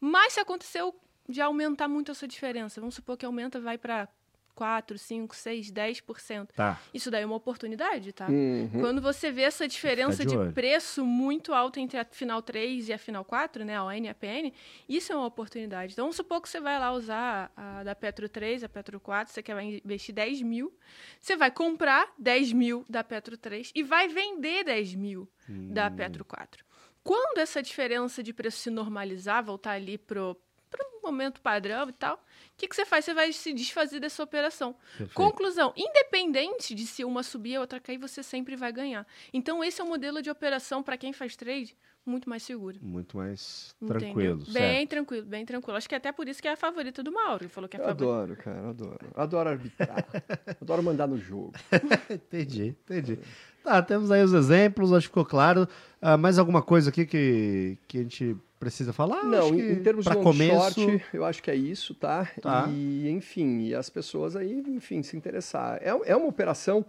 Mas 0.00 0.32
se 0.32 0.40
aconteceu 0.40 0.94
de 1.28 1.40
aumentar 1.40 1.86
muito 1.86 2.10
essa 2.10 2.26
diferença, 2.26 2.80
vamos 2.80 2.96
supor 2.96 3.16
que 3.16 3.24
aumenta, 3.24 3.60
vai 3.60 3.78
para 3.78 4.08
4, 4.54 4.98
5, 4.98 5.34
6, 5.34 5.70
10%. 5.70 6.48
Tá. 6.54 6.80
Isso 6.92 7.10
daí 7.10 7.22
é 7.22 7.26
uma 7.26 7.36
oportunidade, 7.36 8.12
tá? 8.12 8.28
Uhum. 8.28 8.70
Quando 8.80 9.00
você 9.00 9.30
vê 9.30 9.42
essa 9.42 9.66
diferença 9.66 10.24
de, 10.24 10.36
de 10.36 10.52
preço 10.52 11.04
muito 11.04 11.52
alta 11.52 11.80
entre 11.80 11.98
a 11.98 12.04
final 12.04 12.42
3 12.42 12.88
e 12.88 12.92
a 12.92 12.98
final 12.98 13.24
4, 13.24 13.64
né, 13.64 13.76
a 13.76 13.84
ON 13.84 13.92
e 13.92 14.08
a 14.08 14.14
PN, 14.14 14.52
isso 14.88 15.12
é 15.12 15.16
uma 15.16 15.26
oportunidade. 15.26 15.92
Então, 15.92 16.04
vamos 16.04 16.16
supor 16.16 16.40
que 16.40 16.48
você 16.48 16.60
vai 16.60 16.78
lá 16.78 16.92
usar 16.92 17.50
a 17.56 17.82
da 17.82 17.94
Petro 17.94 18.28
3, 18.28 18.64
a 18.64 18.68
Petro 18.68 19.00
4, 19.00 19.32
você 19.32 19.42
quer 19.42 19.60
investir 19.62 20.14
10 20.14 20.42
mil, 20.42 20.72
você 21.20 21.36
vai 21.36 21.50
comprar 21.50 22.12
10 22.18 22.52
mil 22.52 22.84
da 22.88 23.02
Petro 23.02 23.36
3 23.36 23.72
e 23.74 23.82
vai 23.82 24.08
vender 24.08 24.64
10 24.64 24.94
mil 24.94 25.28
hum. 25.48 25.72
da 25.72 25.90
Petro 25.90 26.24
4. 26.24 26.64
Quando 27.02 27.38
essa 27.38 27.62
diferença 27.62 28.22
de 28.22 28.32
preço 28.32 28.58
se 28.58 28.70
normalizar, 28.70 29.42
voltar 29.42 29.72
ali 29.72 29.96
pro 29.96 30.36
para 30.70 30.86
um 30.86 31.02
momento 31.02 31.40
padrão 31.40 31.88
e 31.88 31.92
tal, 31.92 32.14
o 32.16 32.18
que, 32.56 32.68
que 32.68 32.76
você 32.76 32.86
faz? 32.86 33.04
Você 33.04 33.12
vai 33.12 33.32
se 33.32 33.52
desfazer 33.52 34.00
dessa 34.00 34.22
operação. 34.22 34.74
Perfeito. 34.96 35.14
Conclusão: 35.14 35.72
independente 35.76 36.74
de 36.74 36.86
se 36.86 37.04
uma 37.04 37.22
subir 37.22 37.50
e 37.50 37.56
a 37.56 37.60
outra 37.60 37.80
cair, 37.80 37.98
você 37.98 38.22
sempre 38.22 38.56
vai 38.56 38.72
ganhar. 38.72 39.06
Então, 39.32 39.62
esse 39.64 39.80
é 39.80 39.84
um 39.84 39.88
modelo 39.88 40.22
de 40.22 40.30
operação 40.30 40.82
para 40.82 40.96
quem 40.96 41.12
faz 41.12 41.36
trade 41.36 41.76
muito 42.04 42.28
mais 42.28 42.42
seguro. 42.42 42.78
Muito 42.80 43.16
mais 43.16 43.74
tranquilo. 43.86 44.44
Bem 44.48 44.86
tranquilo, 44.86 45.26
bem 45.26 45.44
tranquilo. 45.44 45.76
Acho 45.76 45.88
que 45.88 45.94
é 45.94 45.98
até 45.98 46.10
por 46.10 46.28
isso 46.28 46.40
que 46.40 46.48
é 46.48 46.52
a 46.52 46.56
favorita 46.56 47.02
do 47.02 47.12
Mauro. 47.12 47.44
Ele 47.44 47.48
falou 47.48 47.68
que 47.68 47.76
é 47.76 47.80
a 47.80 47.82
eu 47.82 47.88
favorita. 47.88 48.12
Adoro, 48.12 48.36
cara, 48.36 48.68
adoro. 48.68 49.10
Adoro 49.14 49.48
arbitrar. 49.48 50.06
adoro 50.60 50.82
mandar 50.82 51.06
no 51.06 51.18
jogo. 51.18 51.52
entendi, 52.10 52.74
entendi. 52.84 53.18
Tá, 53.62 53.82
temos 53.82 54.10
aí 54.10 54.22
os 54.22 54.32
exemplos, 54.32 54.92
acho 54.92 55.06
que 55.06 55.10
ficou 55.10 55.24
claro. 55.24 55.68
Uh, 56.00 56.16
mais 56.16 56.38
alguma 56.38 56.62
coisa 56.62 56.88
aqui 56.88 57.04
que, 57.04 57.76
que 57.86 57.98
a 57.98 58.02
gente 58.02 58.36
precisa 58.58 58.92
falar? 58.92 59.22
Não, 59.24 59.54
em, 59.54 59.72
em 59.72 59.82
termos 59.82 60.04
de 60.04 60.14
long 60.14 60.22
começo... 60.22 60.80
short, 60.80 61.04
eu 61.12 61.24
acho 61.24 61.42
que 61.42 61.50
é 61.50 61.54
isso, 61.54 61.94
tá? 61.94 62.30
tá? 62.40 62.66
E, 62.68 63.08
enfim, 63.10 63.60
e 63.60 63.74
as 63.74 63.90
pessoas 63.90 64.34
aí, 64.34 64.62
enfim, 64.68 65.02
se 65.02 65.16
interessar. 65.16 65.78
É, 65.82 65.90
é 66.10 66.16
uma 66.16 66.26
operação 66.26 66.84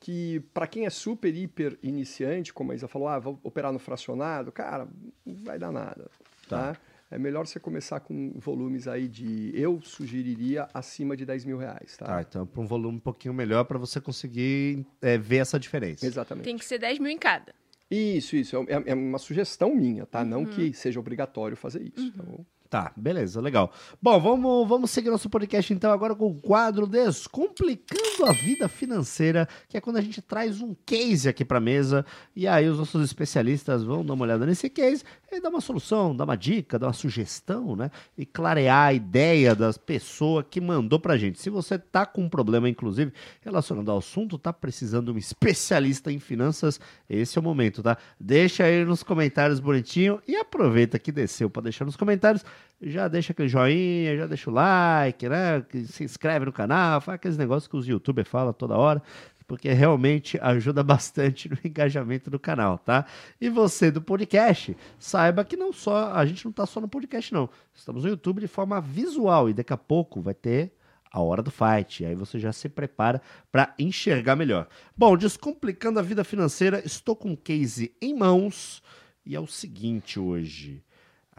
que, 0.00 0.40
para 0.54 0.66
quem 0.66 0.86
é 0.86 0.90
super, 0.90 1.34
hiper 1.34 1.78
iniciante, 1.82 2.52
como 2.52 2.72
a 2.72 2.74
Isa 2.74 2.86
falou, 2.86 3.08
ah, 3.08 3.18
vou 3.18 3.38
operar 3.42 3.72
no 3.72 3.78
fracionado, 3.78 4.52
cara, 4.52 4.88
não 5.24 5.34
vai 5.44 5.58
dar 5.58 5.72
nada, 5.72 6.10
tá? 6.48 6.74
tá? 6.74 6.80
é 7.10 7.18
melhor 7.18 7.46
você 7.46 7.58
começar 7.58 8.00
com 8.00 8.32
volumes 8.36 8.86
aí 8.86 9.08
de. 9.08 9.50
Eu 9.54 9.80
sugeriria 9.82 10.68
acima 10.74 11.16
de 11.16 11.24
10 11.24 11.44
mil 11.46 11.56
reais, 11.56 11.96
tá? 11.96 12.06
Tá, 12.06 12.22
então 12.22 12.46
para 12.46 12.60
um 12.60 12.66
volume 12.66 12.98
um 12.98 13.00
pouquinho 13.00 13.32
melhor 13.32 13.64
para 13.64 13.78
você 13.78 14.00
conseguir 14.00 14.86
é, 15.00 15.16
ver 15.16 15.38
essa 15.38 15.58
diferença. 15.58 16.06
Exatamente. 16.06 16.44
Tem 16.44 16.56
que 16.56 16.64
ser 16.64 16.78
10 16.78 16.98
mil 16.98 17.10
em 17.10 17.18
cada. 17.18 17.54
Isso, 17.90 18.36
isso. 18.36 18.56
É, 18.68 18.90
é 18.90 18.94
uma 18.94 19.18
sugestão 19.18 19.74
minha, 19.74 20.04
tá? 20.04 20.20
Uhum. 20.20 20.28
Não 20.28 20.44
que 20.44 20.72
seja 20.74 21.00
obrigatório 21.00 21.56
fazer 21.56 21.82
isso, 21.82 22.04
uhum. 22.04 22.12
tá 22.12 22.22
bom? 22.22 22.44
Tá, 22.70 22.92
beleza, 22.94 23.40
legal. 23.40 23.72
Bom, 24.00 24.20
vamos, 24.20 24.68
vamos 24.68 24.90
seguir 24.90 25.08
nosso 25.08 25.30
podcast 25.30 25.72
então 25.72 25.90
agora 25.90 26.14
com 26.14 26.26
o 26.26 26.34
quadro 26.34 26.86
Descomplicando 26.86 28.26
a 28.26 28.32
Vida 28.32 28.68
Financeira, 28.68 29.48
que 29.66 29.78
é 29.78 29.80
quando 29.80 29.96
a 29.96 30.02
gente 30.02 30.20
traz 30.20 30.60
um 30.60 30.76
case 30.84 31.30
aqui 31.30 31.46
para 31.46 31.60
mesa 31.60 32.04
e 32.36 32.46
aí 32.46 32.68
os 32.68 32.76
nossos 32.76 33.02
especialistas 33.02 33.82
vão 33.82 34.04
dar 34.04 34.12
uma 34.12 34.24
olhada 34.24 34.44
nesse 34.44 34.68
case 34.68 35.02
e 35.32 35.40
dar 35.40 35.48
uma 35.48 35.62
solução, 35.62 36.14
dar 36.14 36.24
uma 36.24 36.36
dica, 36.36 36.78
dar 36.78 36.88
uma 36.88 36.92
sugestão, 36.92 37.74
né? 37.74 37.90
E 38.16 38.26
clarear 38.26 38.88
a 38.88 38.92
ideia 38.92 39.54
das 39.54 39.78
pessoas 39.78 40.44
que 40.50 40.60
mandou 40.60 41.00
pra 41.00 41.16
gente. 41.16 41.40
Se 41.40 41.48
você 41.48 41.78
tá 41.78 42.04
com 42.04 42.22
um 42.22 42.28
problema, 42.28 42.68
inclusive, 42.68 43.12
relacionado 43.40 43.90
ao 43.90 43.98
assunto, 43.98 44.38
tá 44.38 44.52
precisando 44.52 45.06
de 45.06 45.12
um 45.12 45.18
especialista 45.18 46.12
em 46.12 46.18
finanças, 46.18 46.80
esse 47.08 47.38
é 47.38 47.40
o 47.40 47.44
momento, 47.44 47.82
tá? 47.82 47.96
Deixa 48.20 48.64
aí 48.64 48.84
nos 48.84 49.02
comentários 49.02 49.58
bonitinho 49.58 50.20
e 50.28 50.36
aproveita 50.36 50.98
que 50.98 51.12
desceu 51.12 51.48
para 51.48 51.62
deixar 51.62 51.84
nos 51.84 51.96
comentários 51.96 52.44
já 52.80 53.08
deixa 53.08 53.32
aquele 53.32 53.48
joinha, 53.48 54.16
já 54.16 54.26
deixa 54.26 54.50
o 54.50 54.52
like, 54.52 55.28
né? 55.28 55.64
Se 55.86 56.04
inscreve 56.04 56.46
no 56.46 56.52
canal, 56.52 57.00
faz 57.00 57.16
aqueles 57.16 57.36
negócios 57.36 57.66
que 57.66 57.76
os 57.76 57.86
youtubers 57.86 58.28
falam 58.28 58.52
toda 58.52 58.76
hora, 58.76 59.02
porque 59.46 59.72
realmente 59.72 60.38
ajuda 60.40 60.82
bastante 60.84 61.48
no 61.48 61.58
engajamento 61.64 62.30
do 62.30 62.38
canal, 62.38 62.78
tá? 62.78 63.04
E 63.40 63.48
você 63.48 63.90
do 63.90 64.00
podcast, 64.00 64.76
saiba 64.98 65.44
que 65.44 65.56
não 65.56 65.72
só 65.72 66.12
a 66.12 66.24
gente 66.24 66.44
não 66.44 66.50
está 66.50 66.66
só 66.66 66.80
no 66.80 66.88
podcast 66.88 67.32
não, 67.32 67.48
estamos 67.74 68.04
no 68.04 68.10
YouTube 68.10 68.40
de 68.40 68.48
forma 68.48 68.80
visual 68.80 69.48
e 69.48 69.54
daqui 69.54 69.72
a 69.72 69.78
pouco 69.78 70.20
vai 70.20 70.34
ter 70.34 70.72
a 71.10 71.20
hora 71.20 71.42
do 71.42 71.50
fight. 71.50 72.04
Aí 72.04 72.14
você 72.14 72.38
já 72.38 72.52
se 72.52 72.68
prepara 72.68 73.20
para 73.50 73.74
enxergar 73.78 74.36
melhor. 74.36 74.68
Bom, 74.96 75.16
descomplicando 75.16 75.98
a 75.98 76.02
vida 76.02 76.22
financeira, 76.22 76.82
estou 76.84 77.16
com 77.16 77.30
um 77.30 77.36
case 77.36 77.92
em 78.00 78.14
mãos 78.14 78.82
e 79.24 79.34
é 79.34 79.40
o 79.40 79.46
seguinte 79.46 80.20
hoje. 80.20 80.82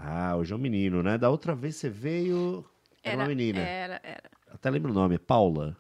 Ah, 0.02 0.36
hoje 0.38 0.54
é 0.54 0.56
um 0.56 0.60
menino, 0.60 1.04
né? 1.04 1.18
Da 1.18 1.30
outra 1.30 1.54
vez 1.54 1.76
você 1.76 1.90
veio. 1.90 2.66
Era, 3.04 3.14
era 3.14 3.22
uma 3.22 3.28
menina. 3.28 3.60
Era, 3.60 4.00
era. 4.02 4.32
Até 4.50 4.70
lembro 4.70 4.92
o 4.92 4.94
nome, 4.94 5.20
Paula. 5.20 5.76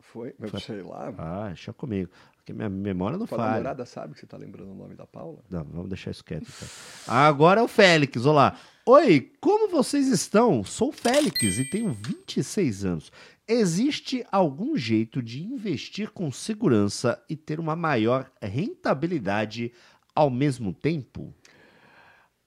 Foi? 0.00 0.32
Foi. 0.48 0.60
sei 0.60 0.82
lá. 0.82 1.12
Ah, 1.18 1.48
deixa 1.48 1.72
comigo. 1.72 2.10
Porque 2.36 2.52
minha 2.52 2.68
memória 2.68 3.18
não 3.18 3.26
Tua 3.26 3.38
falha. 3.38 3.50
A 3.50 3.52
namorada 3.54 3.84
sabe 3.86 4.14
que 4.14 4.20
você 4.20 4.26
tá 4.26 4.36
lembrando 4.36 4.70
o 4.70 4.74
nome 4.74 4.94
da 4.94 5.06
Paula? 5.06 5.42
Não, 5.50 5.64
vamos 5.64 5.88
deixar 5.88 6.12
isso 6.12 6.24
quieto. 6.24 6.46
Então. 6.46 6.68
Agora 7.08 7.60
é 7.60 7.64
o 7.64 7.68
Félix, 7.68 8.24
olá. 8.24 8.56
Oi, 8.86 9.32
como 9.40 9.68
vocês 9.68 10.08
estão? 10.08 10.62
Sou 10.62 10.92
Félix 10.92 11.58
e 11.58 11.64
tenho 11.64 11.90
26 11.92 12.84
anos. 12.84 13.12
Existe 13.48 14.24
algum 14.30 14.76
jeito 14.76 15.22
de 15.22 15.42
investir 15.42 16.10
com 16.10 16.30
segurança 16.30 17.20
e 17.28 17.34
ter 17.34 17.58
uma 17.58 17.74
maior 17.74 18.30
rentabilidade 18.40 19.72
ao 20.14 20.30
mesmo 20.30 20.72
tempo? 20.72 21.34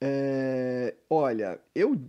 É, 0.02 0.96
olha, 1.10 1.60
eu. 1.74 2.00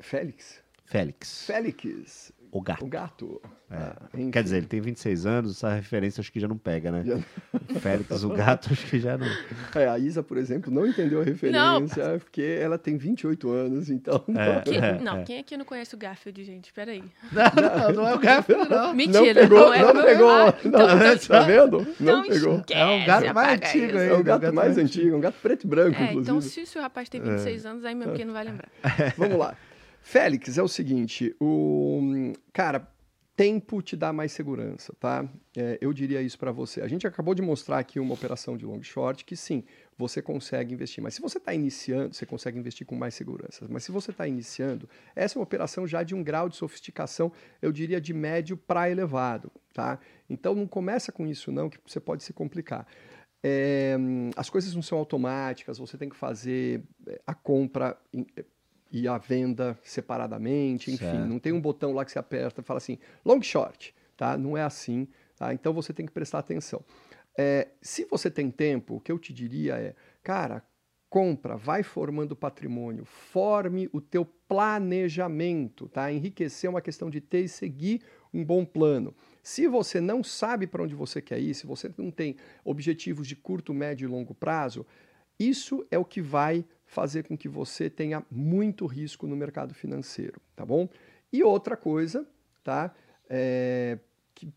Félix? 0.00 0.62
Félix. 0.84 1.46
Félix. 1.46 2.32
O 2.56 2.60
gato. 2.62 2.84
O 2.86 2.88
gato. 2.88 3.42
É. 3.70 3.74
Ah, 3.76 3.96
Quer 4.32 4.42
dizer, 4.42 4.56
ele 4.58 4.66
tem 4.66 4.80
26 4.80 5.26
anos, 5.26 5.56
essa 5.56 5.74
referência 5.74 6.22
acho 6.22 6.32
que 6.32 6.40
já 6.40 6.48
não 6.48 6.56
pega, 6.56 6.90
né? 6.90 7.04
Já... 7.04 7.18
Félix, 7.80 8.24
o 8.24 8.30
gato, 8.32 8.70
acho 8.72 8.86
que 8.86 8.98
já 8.98 9.18
não. 9.18 9.26
É, 9.74 9.86
a 9.86 9.98
Isa, 9.98 10.22
por 10.22 10.38
exemplo, 10.38 10.72
não 10.72 10.86
entendeu 10.86 11.20
a 11.20 11.24
referência, 11.24 12.12
não. 12.12 12.18
porque 12.18 12.40
ela 12.40 12.78
tem 12.78 12.96
28 12.96 13.50
anos, 13.50 13.90
então. 13.90 14.24
É, 14.34 14.60
que... 14.62 14.74
é, 14.74 14.98
não, 15.00 15.22
quem 15.22 15.38
aqui 15.38 15.54
não 15.54 15.66
conhece 15.66 15.94
o 15.94 15.98
Garfield, 15.98 16.44
gente? 16.44 16.72
Peraí. 16.72 17.04
Não, 17.30 17.42
não, 17.62 17.92
não 17.92 18.08
é 18.08 18.14
o 18.14 18.18
Garfield, 18.18 18.70
não. 18.70 18.94
Mentira, 18.96 19.42
não 19.42 19.48
pegou. 19.48 19.58
Não, 19.58 19.74
é 19.74 19.92
não 19.92 20.02
pegou. 20.02 20.30
Ah, 20.30 20.54
não, 20.64 21.12
então, 21.12 21.28
tá 21.28 21.40
vendo? 21.42 21.86
Não, 22.00 22.22
pegou. 22.22 22.64
é 22.70 22.86
um 22.86 23.04
gato 23.04 23.34
mais 23.34 23.60
antigo 23.60 23.98
aí. 23.98 24.08
É 24.08 24.14
um 24.14 24.22
gato 24.22 24.54
mais 24.54 24.78
antigo, 24.78 25.16
um 25.16 25.20
gato 25.20 25.36
preto 25.42 25.64
e 25.64 25.66
branco, 25.66 26.00
é, 26.00 26.04
inclusive. 26.04 26.22
Então, 26.22 26.40
se, 26.40 26.78
o 26.78 26.80
rapaz 26.80 27.10
tem 27.10 27.20
26 27.20 27.66
anos, 27.66 27.84
aí 27.84 27.94
meu 27.94 28.08
pequeno 28.12 28.32
vai 28.32 28.44
lembrar. 28.44 28.70
Vamos 29.18 29.36
lá. 29.36 29.54
Félix, 30.08 30.56
é 30.56 30.62
o 30.62 30.68
seguinte, 30.68 31.34
o 31.40 32.32
cara, 32.52 32.88
tempo 33.34 33.82
te 33.82 33.96
dá 33.96 34.12
mais 34.12 34.30
segurança, 34.30 34.94
tá? 35.00 35.28
É, 35.56 35.78
eu 35.80 35.92
diria 35.92 36.22
isso 36.22 36.38
para 36.38 36.52
você. 36.52 36.80
A 36.80 36.86
gente 36.86 37.08
acabou 37.08 37.34
de 37.34 37.42
mostrar 37.42 37.80
aqui 37.80 37.98
uma 37.98 38.14
operação 38.14 38.56
de 38.56 38.64
long 38.64 38.80
short 38.84 39.24
que 39.24 39.34
sim, 39.34 39.64
você 39.98 40.22
consegue 40.22 40.72
investir. 40.72 41.02
Mas 41.02 41.14
se 41.14 41.20
você 41.20 41.38
está 41.38 41.52
iniciando, 41.52 42.14
você 42.14 42.24
consegue 42.24 42.56
investir 42.56 42.86
com 42.86 42.94
mais 42.94 43.14
segurança. 43.14 43.66
Mas 43.68 43.82
se 43.82 43.90
você 43.90 44.12
está 44.12 44.28
iniciando, 44.28 44.88
essa 45.16 45.36
é 45.36 45.38
uma 45.40 45.42
operação 45.42 45.88
já 45.88 46.04
de 46.04 46.14
um 46.14 46.22
grau 46.22 46.48
de 46.48 46.54
sofisticação, 46.54 47.32
eu 47.60 47.72
diria 47.72 48.00
de 48.00 48.14
médio 48.14 48.56
para 48.56 48.88
elevado, 48.88 49.50
tá? 49.74 49.98
Então 50.30 50.54
não 50.54 50.68
começa 50.68 51.10
com 51.10 51.26
isso 51.26 51.50
não, 51.50 51.68
que 51.68 51.78
você 51.84 51.98
pode 51.98 52.22
se 52.22 52.32
complicar. 52.32 52.86
É, 53.42 53.96
as 54.36 54.48
coisas 54.48 54.72
não 54.72 54.82
são 54.82 54.98
automáticas, 54.98 55.78
você 55.78 55.98
tem 55.98 56.08
que 56.08 56.16
fazer 56.16 56.84
é, 57.08 57.20
a 57.26 57.34
compra 57.34 57.98
e 58.90 59.08
a 59.08 59.18
venda 59.18 59.78
separadamente, 59.82 60.90
enfim, 60.90 61.04
certo. 61.04 61.26
não 61.26 61.38
tem 61.38 61.52
um 61.52 61.60
botão 61.60 61.92
lá 61.92 62.04
que 62.04 62.12
você 62.12 62.18
aperta 62.18 62.60
e 62.60 62.64
fala 62.64 62.78
assim, 62.78 62.98
long 63.24 63.42
short, 63.42 63.94
tá? 64.16 64.36
Não 64.36 64.56
é 64.56 64.62
assim, 64.62 65.08
tá? 65.36 65.52
Então 65.52 65.72
você 65.72 65.92
tem 65.92 66.06
que 66.06 66.12
prestar 66.12 66.38
atenção. 66.38 66.84
É, 67.36 67.68
se 67.82 68.06
você 68.06 68.30
tem 68.30 68.50
tempo, 68.50 68.96
o 68.96 69.00
que 69.00 69.12
eu 69.12 69.18
te 69.18 69.32
diria 69.32 69.74
é, 69.74 69.94
cara, 70.22 70.62
compra, 71.08 71.56
vai 71.56 71.82
formando 71.82 72.34
patrimônio, 72.34 73.04
forme 73.04 73.88
o 73.92 74.00
teu 74.00 74.24
planejamento, 74.24 75.88
tá? 75.88 76.10
Enriquecer 76.10 76.68
é 76.68 76.70
uma 76.70 76.80
questão 76.80 77.10
de 77.10 77.20
ter 77.20 77.44
e 77.44 77.48
seguir 77.48 78.02
um 78.32 78.44
bom 78.44 78.64
plano. 78.64 79.14
Se 79.42 79.68
você 79.68 80.00
não 80.00 80.24
sabe 80.24 80.66
para 80.66 80.82
onde 80.82 80.94
você 80.94 81.20
quer 81.20 81.38
ir, 81.38 81.54
se 81.54 81.66
você 81.66 81.92
não 81.96 82.10
tem 82.10 82.36
objetivos 82.64 83.28
de 83.28 83.36
curto, 83.36 83.72
médio 83.72 84.06
e 84.06 84.10
longo 84.10 84.34
prazo, 84.34 84.84
isso 85.38 85.86
é 85.90 85.98
o 85.98 86.04
que 86.04 86.20
vai 86.20 86.64
fazer 86.86 87.24
com 87.24 87.36
que 87.36 87.48
você 87.48 87.90
tenha 87.90 88.24
muito 88.30 88.86
risco 88.86 89.26
no 89.26 89.36
mercado 89.36 89.74
financeiro, 89.74 90.40
tá 90.54 90.64
bom? 90.64 90.88
E 91.32 91.42
outra 91.42 91.76
coisa, 91.76 92.26
tá? 92.62 92.94
É 93.28 93.98
que 94.34 94.52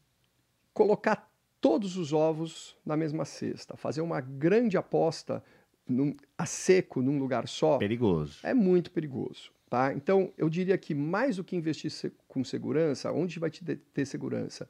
colocar 0.73 1.29
todos 1.59 1.97
os 1.97 2.13
ovos 2.13 2.77
na 2.85 2.95
mesma 2.95 3.25
cesta, 3.25 3.75
fazer 3.75 4.01
uma 4.01 4.21
grande 4.21 4.77
aposta 4.77 5.43
num, 5.87 6.15
a 6.37 6.45
seco 6.45 7.01
num 7.01 7.17
lugar 7.17 7.47
só. 7.47 7.77
Perigoso. 7.77 8.39
É 8.43 8.53
muito 8.53 8.91
perigoso. 8.91 9.51
Tá? 9.69 9.93
Então, 9.93 10.33
eu 10.37 10.49
diria 10.49 10.77
que 10.77 10.95
mais 10.95 11.35
do 11.35 11.43
que 11.43 11.55
investir 11.55 11.91
com 12.27 12.43
segurança, 12.43 13.11
onde 13.11 13.37
vai 13.37 13.51
te 13.51 13.63
ter 13.63 14.05
segurança? 14.05 14.67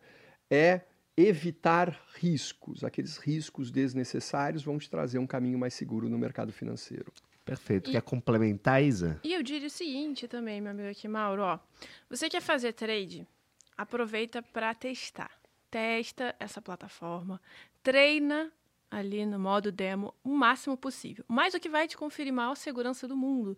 É 0.49 0.81
evitar 1.15 2.01
riscos. 2.15 2.83
Aqueles 2.83 3.17
riscos 3.17 3.71
desnecessários 3.71 4.63
vão 4.63 4.77
te 4.77 4.89
trazer 4.89 5.17
um 5.17 5.27
caminho 5.27 5.57
mais 5.57 5.73
seguro 5.73 6.09
no 6.09 6.17
mercado 6.17 6.51
financeiro. 6.51 7.13
Perfeito. 7.49 7.89
E, 7.89 7.93
Quer 7.93 8.01
complementar, 8.01 8.83
Isa? 8.83 9.19
E 9.23 9.33
eu 9.33 9.41
diria 9.41 9.67
o 9.67 9.71
seguinte 9.71 10.27
também, 10.27 10.61
meu 10.61 10.71
amigo 10.71 10.89
aqui, 10.89 11.07
Mauro. 11.07 11.41
Ó, 11.41 11.59
você 12.09 12.29
quer 12.29 12.41
fazer 12.41 12.73
trade? 12.73 13.27
Aproveita 13.75 14.43
para 14.43 14.73
testar. 14.75 15.31
Testa 15.71 16.35
essa 16.39 16.61
plataforma, 16.61 17.41
treina 17.83 18.51
ali 18.89 19.25
no 19.25 19.39
modo 19.39 19.71
demo 19.71 20.13
o 20.23 20.29
máximo 20.29 20.75
possível. 20.75 21.23
Mas 21.27 21.53
o 21.53 21.59
que 21.59 21.69
vai 21.69 21.87
te 21.87 21.97
conferir 21.97 22.33
maior 22.33 22.55
segurança 22.55 23.07
do 23.07 23.15
mundo 23.15 23.57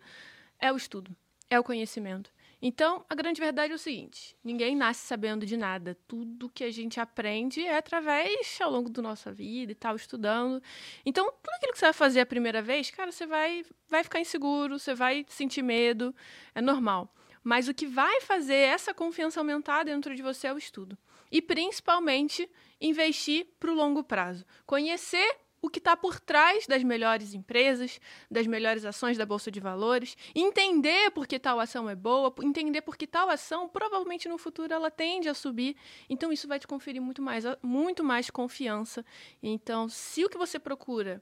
é 0.60 0.72
o 0.72 0.78
estudo, 0.78 1.16
é 1.50 1.60
o 1.60 1.64
conhecimento. 1.64 2.32
Então, 2.62 3.04
a 3.10 3.16
grande 3.16 3.42
verdade 3.42 3.74
é 3.74 3.76
o 3.76 3.80
seguinte: 3.80 4.36
ninguém 4.44 4.76
nasce 4.76 5.08
sabendo 5.08 5.46
de 5.46 5.58
nada. 5.58 5.98
Tudo 6.08 6.50
que 6.50 6.64
a 6.64 6.72
gente 6.72 7.00
aprende 7.00 7.62
é 7.62 7.78
através, 7.78 8.60
ao 8.62 8.70
longo 8.70 8.90
da 8.90 9.02
nossa 9.02 9.32
vida 9.32 9.72
e 9.72 9.76
tal, 9.76 9.96
estudando. 9.96 10.62
Então, 11.06 11.26
tudo 11.26 11.56
aquilo 11.56 11.74
que 11.74 11.80
você 11.80 11.86
vai 11.86 11.94
fazer 11.94 12.20
a 12.20 12.26
primeira 12.26 12.62
vez, 12.62 12.92
cara, 12.92 13.12
você 13.12 13.26
vai, 13.26 13.66
vai 13.90 14.04
ficar 14.04 14.20
inseguro, 14.20 14.78
você 14.78 14.94
vai 14.94 15.26
sentir 15.28 15.64
medo, 15.64 16.14
é 16.54 16.62
normal. 16.62 17.12
Mas 17.44 17.68
o 17.68 17.74
que 17.74 17.88
vai 17.88 18.22
fazer 18.22 18.54
essa 18.54 18.94
confiança 18.94 19.40
aumentar 19.40 19.84
dentro 19.84 20.16
de 20.16 20.22
você 20.22 20.48
é 20.48 20.54
o 20.54 20.58
estudo. 20.58 20.96
E, 21.32 21.42
principalmente, 21.42 22.48
investir 22.80 23.48
para 23.60 23.72
o 23.72 23.76
longo 23.76 24.04
prazo. 24.04 24.46
Conhecer 24.66 25.36
o 25.62 25.70
que 25.70 25.80
está 25.80 25.96
por 25.96 26.20
trás 26.20 26.66
das 26.66 26.84
melhores 26.84 27.34
empresas, 27.34 28.00
das 28.30 28.48
melhores 28.48 28.84
ações 28.84 29.18
da 29.18 29.26
Bolsa 29.26 29.52
de 29.52 29.60
Valores, 29.60 30.18
entender 30.34 31.12
por 31.12 31.28
que 31.28 31.38
tal 31.38 31.60
ação 31.60 31.90
é 31.90 31.96
boa, 31.96 32.34
entender 32.42 32.82
por 32.82 32.98
que 32.98 33.06
tal 33.06 33.30
ação 33.30 33.70
provavelmente 33.70 34.28
no 34.28 34.38
futuro 34.38 34.74
ela 34.74 34.90
tende 34.90 35.30
a 35.30 35.34
subir. 35.34 35.76
Então 36.10 36.32
isso 36.34 36.48
vai 36.48 36.60
te 36.60 36.68
conferir 36.68 37.02
muito 37.02 37.22
mais, 37.22 37.44
muito 37.62 38.04
mais 38.04 38.30
confiança. 38.30 39.06
Então, 39.42 39.88
se 39.88 40.26
o 40.26 40.30
que 40.30 40.38
você 40.38 40.58
procura 40.58 41.22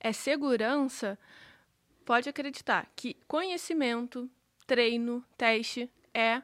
é 0.00 0.12
segurança, 0.12 1.18
pode 2.04 2.28
acreditar 2.28 2.90
que 2.96 3.16
conhecimento, 3.28 4.30
treino, 4.66 5.22
teste 5.36 5.90
é 6.12 6.42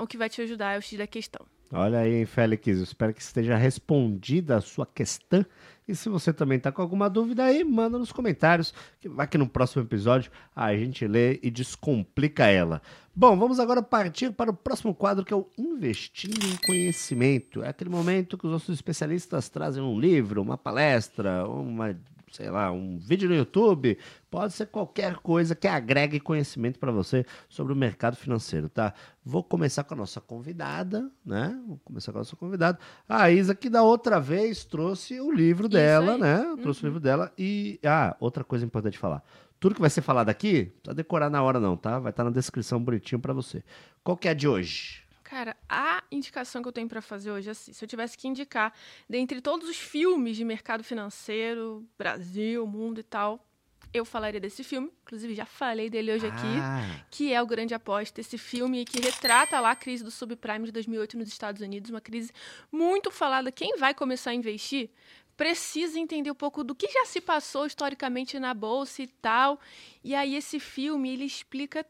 o 0.00 0.06
que 0.06 0.16
vai 0.16 0.28
te 0.28 0.40
ajudar, 0.42 0.74
é 0.74 0.78
o 0.78 0.82
X 0.82 0.98
da 0.98 1.06
questão. 1.06 1.46
Olha 1.70 1.98
aí, 1.98 2.24
Félix, 2.24 2.66
espero 2.66 3.12
que 3.12 3.20
esteja 3.20 3.54
respondida 3.54 4.56
a 4.56 4.60
sua 4.60 4.86
questão. 4.86 5.44
E 5.88 5.96
se 5.96 6.10
você 6.10 6.34
também 6.34 6.58
está 6.58 6.70
com 6.70 6.82
alguma 6.82 7.08
dúvida 7.08 7.44
aí, 7.44 7.64
manda 7.64 7.98
nos 7.98 8.12
comentários, 8.12 8.74
que 9.00 9.08
vai 9.08 9.26
que 9.26 9.38
no 9.38 9.48
próximo 9.48 9.82
episódio 9.82 10.30
a 10.54 10.74
gente 10.76 11.06
lê 11.06 11.40
e 11.42 11.50
descomplica 11.50 12.44
ela. 12.44 12.82
Bom, 13.16 13.36
vamos 13.38 13.58
agora 13.58 13.82
partir 13.82 14.30
para 14.32 14.50
o 14.50 14.54
próximo 14.54 14.94
quadro 14.94 15.24
que 15.24 15.32
é 15.32 15.36
o 15.36 15.48
Investindo 15.56 16.44
em 16.44 16.56
Conhecimento. 16.66 17.62
É 17.62 17.70
aquele 17.70 17.90
momento 17.90 18.36
que 18.36 18.46
os 18.46 18.52
nossos 18.52 18.74
especialistas 18.74 19.48
trazem 19.48 19.82
um 19.82 19.98
livro, 19.98 20.42
uma 20.42 20.58
palestra, 20.58 21.48
uma 21.48 21.96
sei 22.32 22.50
lá, 22.50 22.70
um 22.70 22.98
vídeo 22.98 23.28
no 23.28 23.34
YouTube, 23.34 23.98
pode 24.30 24.52
ser 24.52 24.66
qualquer 24.66 25.16
coisa 25.16 25.54
que 25.54 25.66
agregue 25.66 26.20
conhecimento 26.20 26.78
para 26.78 26.92
você 26.92 27.24
sobre 27.48 27.72
o 27.72 27.76
mercado 27.76 28.16
financeiro, 28.16 28.68
tá? 28.68 28.94
Vou 29.24 29.42
começar 29.42 29.84
com 29.84 29.94
a 29.94 29.96
nossa 29.96 30.20
convidada, 30.20 31.10
né? 31.24 31.58
Vou 31.66 31.78
começar 31.84 32.12
com 32.12 32.18
a 32.18 32.20
nossa 32.20 32.36
convidada. 32.36 32.78
A 33.08 33.30
Isa, 33.30 33.54
que 33.54 33.68
da 33.68 33.82
outra 33.82 34.20
vez 34.20 34.64
trouxe 34.64 35.20
o 35.20 35.30
livro 35.30 35.68
dela, 35.68 36.16
né? 36.18 36.56
Trouxe 36.62 36.80
uhum. 36.80 36.86
o 36.86 36.88
livro 36.88 37.00
dela 37.00 37.32
e. 37.38 37.78
Ah, 37.84 38.16
outra 38.20 38.44
coisa 38.44 38.64
importante 38.64 38.98
falar. 38.98 39.22
Tudo 39.58 39.74
que 39.74 39.80
vai 39.80 39.90
ser 39.90 40.02
falado 40.02 40.28
aqui, 40.28 40.66
não 40.66 40.80
precisa 40.80 40.94
decorar 40.94 41.28
na 41.28 41.42
hora, 41.42 41.58
não, 41.58 41.76
tá? 41.76 41.98
Vai 41.98 42.10
estar 42.10 42.22
na 42.22 42.30
descrição 42.30 42.82
bonitinho 42.82 43.20
para 43.20 43.32
você. 43.32 43.64
Qual 44.04 44.16
que 44.16 44.28
é 44.28 44.30
a 44.30 44.34
de 44.34 44.46
hoje? 44.46 45.07
Cara, 45.38 45.56
a 45.68 46.02
indicação 46.10 46.60
que 46.60 46.66
eu 46.66 46.72
tenho 46.72 46.88
para 46.88 47.00
fazer 47.00 47.30
hoje 47.30 47.48
é 47.48 47.52
assim: 47.52 47.72
se 47.72 47.84
eu 47.84 47.88
tivesse 47.88 48.18
que 48.18 48.26
indicar, 48.26 48.74
dentre 49.08 49.40
todos 49.40 49.68
os 49.68 49.76
filmes 49.76 50.36
de 50.36 50.44
mercado 50.44 50.82
financeiro, 50.82 51.86
Brasil, 51.96 52.66
mundo 52.66 52.98
e 52.98 53.04
tal, 53.04 53.46
eu 53.94 54.04
falaria 54.04 54.40
desse 54.40 54.64
filme. 54.64 54.90
Inclusive, 55.02 55.36
já 55.36 55.46
falei 55.46 55.88
dele 55.88 56.12
hoje 56.12 56.26
aqui, 56.26 56.58
ah. 56.60 57.04
que 57.08 57.32
é 57.32 57.40
O 57.40 57.46
Grande 57.46 57.72
Aposta. 57.72 58.20
Esse 58.20 58.36
filme 58.36 58.84
que 58.84 59.00
retrata 59.00 59.60
lá 59.60 59.70
a 59.70 59.76
crise 59.76 60.02
do 60.02 60.10
subprime 60.10 60.64
de 60.64 60.72
2008 60.72 61.16
nos 61.16 61.28
Estados 61.28 61.62
Unidos, 61.62 61.88
uma 61.88 62.00
crise 62.00 62.32
muito 62.72 63.08
falada. 63.08 63.52
Quem 63.52 63.76
vai 63.76 63.94
começar 63.94 64.30
a 64.30 64.34
investir 64.34 64.90
precisa 65.36 66.00
entender 66.00 66.32
um 66.32 66.34
pouco 66.34 66.64
do 66.64 66.74
que 66.74 66.88
já 66.88 67.04
se 67.04 67.20
passou 67.20 67.64
historicamente 67.64 68.40
na 68.40 68.52
bolsa 68.52 69.04
e 69.04 69.06
tal. 69.06 69.60
E 70.02 70.16
aí 70.16 70.34
esse 70.34 70.58
filme, 70.58 71.12
ele 71.12 71.24
explica 71.24 71.86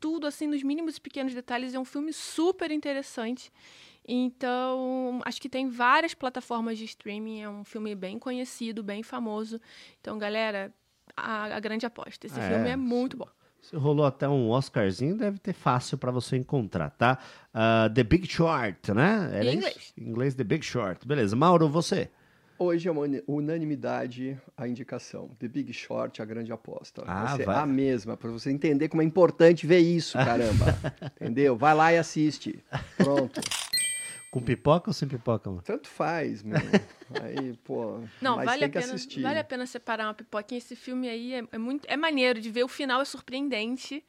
tudo, 0.00 0.26
assim, 0.26 0.46
nos 0.46 0.62
mínimos 0.62 0.96
e 0.96 1.00
pequenos 1.00 1.34
detalhes. 1.34 1.74
É 1.74 1.78
um 1.78 1.84
filme 1.84 2.12
super 2.12 2.70
interessante. 2.70 3.52
Então, 4.06 5.20
acho 5.24 5.40
que 5.40 5.48
tem 5.48 5.68
várias 5.68 6.14
plataformas 6.14 6.78
de 6.78 6.84
streaming. 6.84 7.42
É 7.42 7.48
um 7.48 7.64
filme 7.64 7.94
bem 7.94 8.18
conhecido, 8.18 8.82
bem 8.82 9.02
famoso. 9.02 9.60
Então, 10.00 10.18
galera, 10.18 10.72
a, 11.16 11.56
a 11.56 11.60
grande 11.60 11.86
aposta. 11.86 12.26
Esse 12.26 12.40
é, 12.40 12.48
filme 12.48 12.68
é 12.68 12.76
muito 12.76 13.16
bom. 13.16 13.28
Se 13.60 13.76
rolou 13.76 14.06
até 14.06 14.26
um 14.26 14.50
Oscarzinho, 14.50 15.16
deve 15.16 15.38
ter 15.38 15.52
fácil 15.52 15.98
para 15.98 16.10
você 16.10 16.36
encontrar, 16.36 16.90
tá? 16.90 17.18
Uh, 17.54 17.92
The 17.92 18.02
Big 18.02 18.26
Short, 18.26 18.92
né? 18.92 19.30
Era 19.34 19.44
em 19.44 19.56
inglês. 19.56 19.76
Isso? 19.76 19.92
Em 19.98 20.08
inglês, 20.08 20.34
The 20.34 20.44
Big 20.44 20.64
Short. 20.64 21.06
Beleza. 21.06 21.36
Mauro, 21.36 21.68
você? 21.68 22.10
Hoje 22.62 22.88
é 22.90 22.92
uma 22.92 23.06
unanimidade 23.26 24.38
a 24.54 24.68
indicação. 24.68 25.28
The 25.38 25.48
Big 25.48 25.72
Short, 25.72 26.20
a 26.20 26.26
grande 26.26 26.52
aposta. 26.52 27.02
Ah, 27.06 27.24
vai 27.24 27.36
ser 27.38 27.46
vai. 27.46 27.56
a 27.56 27.64
mesma, 27.64 28.18
para 28.18 28.30
você 28.30 28.50
entender 28.50 28.90
como 28.90 29.00
é 29.00 29.04
importante 29.06 29.66
ver 29.66 29.78
isso, 29.78 30.18
caramba. 30.18 30.66
Entendeu? 31.18 31.56
Vai 31.56 31.74
lá 31.74 31.90
e 31.90 31.96
assiste. 31.96 32.62
Pronto. 32.98 33.40
Com 34.30 34.42
pipoca 34.42 34.90
ou 34.90 34.92
sem 34.92 35.08
pipoca, 35.08 35.48
mano? 35.48 35.62
Tanto 35.62 35.88
faz, 35.88 36.42
meu. 36.42 36.58
Aí, 37.22 37.56
pô. 37.64 38.02
Não, 38.20 38.36
vale 38.36 38.66
a, 38.66 38.68
pena, 38.68 38.94
vale 39.22 39.38
a 39.38 39.44
pena 39.44 39.66
separar 39.66 40.08
uma 40.08 40.14
pipoquinha. 40.14 40.58
Esse 40.58 40.76
filme 40.76 41.08
aí 41.08 41.32
é, 41.32 41.44
é, 41.52 41.58
muito. 41.58 41.86
É 41.88 41.96
maneiro 41.96 42.42
de 42.42 42.50
ver, 42.50 42.62
o 42.62 42.68
final 42.68 43.00
é 43.00 43.06
surpreendente. 43.06 44.04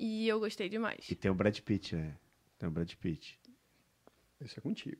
E 0.00 0.26
eu 0.26 0.40
gostei 0.40 0.68
demais. 0.68 1.08
E 1.08 1.14
tem 1.14 1.30
o 1.30 1.34
Brad 1.34 1.56
Pitt, 1.60 1.94
né? 1.94 2.16
Tem 2.58 2.68
o 2.68 2.72
Brad 2.72 2.92
Pitt. 2.94 3.38
Isso 4.40 4.58
é 4.58 4.60
contigo. 4.60 4.98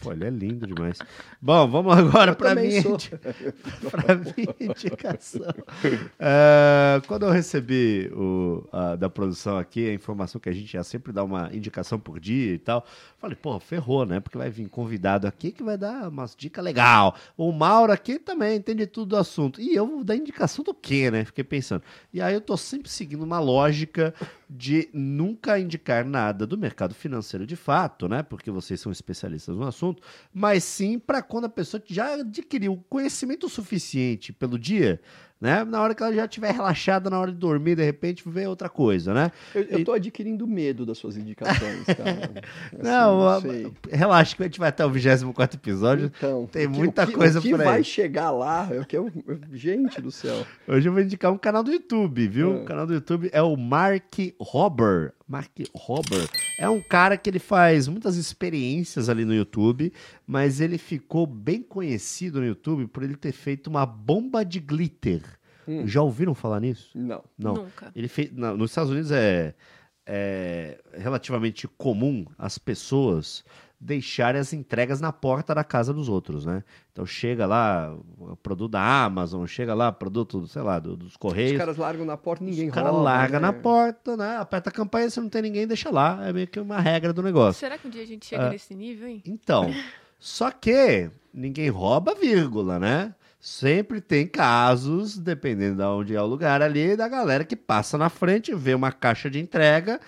Pô, 0.00 0.12
ele 0.12 0.24
é 0.24 0.30
lindo 0.30 0.66
demais. 0.66 0.98
Bom, 1.42 1.68
vamos 1.68 1.92
agora 1.92 2.34
para 2.34 2.54
minha, 2.54 2.82
pra 3.90 4.14
minha 4.14 4.54
indicação. 4.60 5.42
Uh, 5.42 7.02
quando 7.06 7.26
eu 7.26 7.30
recebi 7.30 8.08
o, 8.14 8.66
uh, 8.72 8.96
da 8.96 9.10
produção 9.10 9.58
aqui 9.58 9.90
a 9.90 9.92
informação 9.92 10.40
que 10.40 10.48
a 10.48 10.52
gente 10.52 10.72
já 10.72 10.84
sempre 10.84 11.12
dá 11.12 11.24
uma 11.24 11.50
indicação 11.52 11.98
por 11.98 12.20
dia 12.20 12.54
e 12.54 12.58
tal, 12.58 12.86
falei, 13.18 13.36
pô, 13.36 13.58
ferrou, 13.58 14.06
né? 14.06 14.20
Porque 14.20 14.38
vai 14.38 14.48
vir 14.48 14.68
convidado 14.68 15.26
aqui 15.26 15.50
que 15.50 15.64
vai 15.64 15.76
dar 15.76 16.08
umas 16.08 16.34
dicas 16.36 16.64
legal. 16.64 17.16
O 17.36 17.50
Mauro 17.52 17.92
aqui 17.92 18.18
também 18.18 18.56
entende 18.56 18.86
tudo 18.86 19.10
do 19.10 19.16
assunto. 19.16 19.60
E 19.60 19.74
eu 19.74 19.86
vou 19.86 20.04
dar 20.04 20.16
indicação 20.16 20.64
do 20.64 20.72
quê, 20.72 21.10
né? 21.10 21.24
Fiquei 21.24 21.44
pensando. 21.44 21.82
E 22.14 22.22
aí 22.22 22.34
eu 22.34 22.40
tô 22.40 22.56
sempre 22.56 22.88
seguindo 22.88 23.24
uma 23.24 23.40
lógica 23.40 24.14
de 24.48 24.88
nunca 24.92 25.58
indicar 25.58 26.04
nada 26.04 26.46
do 26.46 26.56
mercado 26.56 26.94
financeiro 26.94 27.44
de 27.44 27.56
fato, 27.56 28.08
né? 28.08 28.22
Porque 28.22 28.50
vocês 28.76 28.80
são 28.80 28.92
especialistas 28.92 29.56
no 29.56 29.64
assunto, 29.64 30.02
mas 30.32 30.62
sim 30.62 30.98
para 30.98 31.22
quando 31.22 31.46
a 31.46 31.48
pessoa 31.48 31.82
já 31.86 32.14
adquiriu 32.14 32.84
conhecimento 32.88 33.48
suficiente 33.48 34.32
pelo 34.32 34.58
dia 34.58 35.00
né? 35.40 35.64
Na 35.64 35.82
hora 35.82 35.94
que 35.94 36.02
ela 36.02 36.12
já 36.12 36.24
estiver 36.24 36.52
relaxada, 36.52 37.10
na 37.10 37.18
hora 37.18 37.30
de 37.30 37.38
dormir, 37.38 37.76
de 37.76 37.84
repente, 37.84 38.22
vê 38.26 38.46
outra 38.46 38.68
coisa, 38.68 39.12
né? 39.12 39.30
Eu, 39.54 39.62
eu 39.62 39.84
tô 39.84 39.92
adquirindo 39.92 40.46
medo 40.46 40.86
das 40.86 40.98
suas 40.98 41.16
indicações, 41.16 41.84
cara. 41.94 42.42
Assim, 42.72 42.82
não, 42.82 43.40
não 43.40 43.72
relaxa 43.90 44.34
que 44.34 44.42
a 44.42 44.46
gente 44.46 44.58
vai 44.58 44.70
até 44.70 44.84
o 44.84 44.90
24 44.90 45.58
episódio. 45.58 46.12
Então, 46.16 46.46
tem 46.46 46.66
muita 46.66 47.06
que, 47.06 47.12
coisa 47.12 47.40
por 47.40 47.46
aí. 47.46 47.54
O 47.54 47.58
que 47.58 47.64
vai 47.64 47.84
chegar 47.84 48.30
lá, 48.30 48.68
é 48.70 48.84
eu, 48.92 49.12
gente 49.52 50.00
do 50.00 50.10
céu. 50.10 50.46
Hoje 50.66 50.88
eu 50.88 50.92
vou 50.92 51.02
indicar 51.02 51.30
um 51.30 51.38
canal 51.38 51.62
do 51.62 51.70
YouTube, 51.70 52.26
viu? 52.28 52.54
É. 52.54 52.56
O 52.62 52.64
canal 52.64 52.86
do 52.86 52.94
YouTube 52.94 53.28
é 53.32 53.42
o 53.42 53.56
Mark 53.56 54.14
Robber. 54.40 55.12
Mark 55.28 55.50
Robber 55.74 56.28
é 56.58 56.68
um 56.68 56.80
cara 56.80 57.16
que 57.16 57.28
ele 57.28 57.40
faz 57.40 57.88
muitas 57.88 58.16
experiências 58.16 59.08
ali 59.08 59.24
no 59.24 59.34
YouTube, 59.34 59.92
mas 60.24 60.60
ele 60.60 60.78
ficou 60.78 61.26
bem 61.26 61.62
conhecido 61.62 62.40
no 62.40 62.46
YouTube 62.46 62.86
por 62.86 63.02
ele 63.02 63.16
ter 63.16 63.32
feito 63.32 63.66
uma 63.66 63.84
bomba 63.84 64.44
de 64.44 64.60
glitter. 64.60 65.22
Hum. 65.68 65.86
Já 65.86 66.02
ouviram 66.02 66.34
falar 66.34 66.60
nisso? 66.60 66.90
Não. 66.94 67.22
Não. 67.38 67.54
Nunca. 67.54 67.90
Ele 67.94 68.08
fez, 68.08 68.32
não, 68.32 68.56
nos 68.56 68.70
Estados 68.70 68.90
Unidos 68.90 69.10
é, 69.10 69.54
é 70.06 70.78
relativamente 70.96 71.66
comum 71.68 72.24
as 72.38 72.58
pessoas 72.58 73.44
deixarem 73.78 74.40
as 74.40 74.52
entregas 74.52 75.00
na 75.00 75.12
porta 75.12 75.54
da 75.54 75.62
casa 75.62 75.92
dos 75.92 76.08
outros, 76.08 76.46
né? 76.46 76.64
Então 76.92 77.04
chega 77.04 77.46
lá 77.46 77.94
o 78.18 78.36
produto 78.36 78.72
da 78.72 79.04
Amazon, 79.04 79.44
chega 79.46 79.74
lá 79.74 79.92
produto, 79.92 80.46
sei 80.46 80.62
lá, 80.62 80.78
do, 80.78 80.96
dos 80.96 81.16
Correios. 81.16 81.52
Os 81.52 81.58
caras 81.58 81.76
largam 81.76 82.06
na 82.06 82.16
porta 82.16 82.42
ninguém 82.42 82.68
Os 82.68 82.74
caras 82.74 82.94
largam 82.94 83.40
né? 83.40 83.46
na 83.46 83.52
porta, 83.52 84.16
né? 84.16 84.36
Aperta 84.38 84.70
a 84.70 84.72
campanha, 84.72 85.10
se 85.10 85.20
não 85.20 85.28
tem 85.28 85.42
ninguém, 85.42 85.66
deixa 85.66 85.90
lá. 85.90 86.26
É 86.26 86.32
meio 86.32 86.46
que 86.46 86.58
uma 86.58 86.80
regra 86.80 87.12
do 87.12 87.22
negócio. 87.22 87.60
Será 87.60 87.76
que 87.76 87.86
um 87.86 87.90
dia 87.90 88.02
a 88.02 88.06
gente 88.06 88.24
chega 88.24 88.46
ah, 88.46 88.50
nesse 88.50 88.74
nível, 88.74 89.08
hein? 89.08 89.22
Então, 89.26 89.70
só 90.18 90.50
que 90.50 91.10
ninguém 91.32 91.68
rouba 91.68 92.14
vírgula, 92.14 92.78
né? 92.78 93.14
Sempre 93.48 94.00
tem 94.00 94.26
casos, 94.26 95.16
dependendo 95.16 95.76
de 95.76 95.82
onde 95.84 96.16
é 96.16 96.20
o 96.20 96.26
lugar 96.26 96.60
ali, 96.60 96.96
da 96.96 97.06
galera 97.06 97.44
que 97.44 97.54
passa 97.54 97.96
na 97.96 98.08
frente, 98.08 98.52
vê 98.52 98.74
uma 98.74 98.90
caixa 98.90 99.30
de 99.30 99.38
entrega 99.38 100.00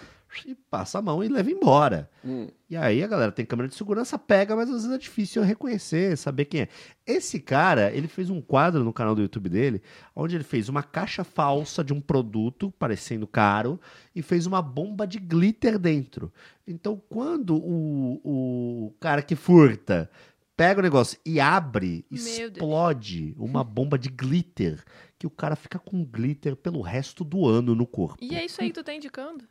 e 0.45 0.57
passa 0.57 0.99
a 0.99 1.03
mão 1.03 1.23
e 1.23 1.29
leva 1.29 1.49
embora. 1.49 2.11
Hum. 2.25 2.49
E 2.69 2.77
aí 2.77 3.01
a 3.01 3.07
galera 3.07 3.31
tem 3.31 3.47
câmera 3.47 3.69
de 3.69 3.77
segurança, 3.77 4.19
pega, 4.19 4.57
mas 4.57 4.69
às 4.69 4.83
vezes 4.83 4.91
é 4.91 4.99
difícil 4.99 5.43
reconhecer, 5.45 6.19
saber 6.19 6.47
quem 6.47 6.63
é. 6.63 6.69
Esse 7.07 7.39
cara, 7.39 7.93
ele 7.93 8.09
fez 8.09 8.29
um 8.29 8.41
quadro 8.41 8.83
no 8.83 8.93
canal 8.93 9.15
do 9.15 9.23
YouTube 9.23 9.49
dele, 9.49 9.81
onde 10.17 10.35
ele 10.35 10.43
fez 10.43 10.69
uma 10.69 10.83
caixa 10.83 11.23
falsa 11.23 11.85
de 11.85 11.93
um 11.93 12.01
produto, 12.01 12.73
parecendo 12.77 13.25
caro, 13.25 13.81
e 14.17 14.21
fez 14.21 14.47
uma 14.47 14.61
bomba 14.61 15.07
de 15.07 15.21
glitter 15.21 15.79
dentro. 15.79 16.33
Então, 16.67 17.01
quando 17.09 17.57
o, 17.57 18.21
o 18.25 18.95
cara 18.99 19.23
que 19.23 19.37
furta 19.37 20.11
pega 20.59 20.81
o 20.81 20.83
negócio 20.83 21.17
e 21.25 21.39
abre, 21.39 22.05
Meu 22.11 22.21
explode 22.21 23.27
Deus. 23.27 23.37
uma 23.39 23.63
bomba 23.63 23.97
de 23.97 24.09
glitter, 24.09 24.83
que 25.17 25.25
o 25.25 25.31
cara 25.31 25.55
fica 25.55 25.79
com 25.79 26.05
glitter 26.05 26.57
pelo 26.57 26.83
resto 26.83 27.23
do 27.23 27.47
ano 27.47 27.77
no 27.77 27.87
corpo. 27.87 28.19
E 28.21 28.35
é 28.35 28.45
isso 28.45 28.61
aí 28.61 28.67
que 28.67 28.75
tu 28.75 28.83
tá 28.83 28.93
indicando? 28.93 29.45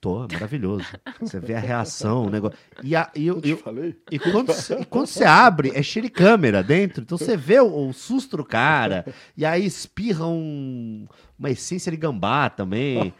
Tô, 0.00 0.28
maravilhoso. 0.32 0.86
Você 1.20 1.40
vê 1.40 1.54
a 1.54 1.58
reação, 1.58 2.26
o 2.26 2.30
negócio. 2.30 2.56
E, 2.84 2.94
a, 2.94 3.10
e, 3.16 3.26
eu, 3.26 3.40
eu 3.42 3.56
falei. 3.56 3.98
e, 4.12 4.18
quando, 4.18 4.52
e 4.80 4.84
quando 4.84 5.06
você 5.06 5.24
abre, 5.24 5.72
é 5.74 5.82
cheio 5.82 6.04
de 6.04 6.10
câmera 6.10 6.62
dentro, 6.62 7.02
então 7.02 7.18
você 7.18 7.36
vê 7.36 7.58
o, 7.58 7.88
o 7.88 7.92
susto 7.92 8.36
do 8.36 8.44
cara, 8.44 9.04
e 9.36 9.44
aí 9.44 9.66
espirra 9.66 10.26
um, 10.28 11.08
uma 11.36 11.50
essência 11.50 11.90
de 11.90 11.96
gambá 11.96 12.48
também. 12.48 13.12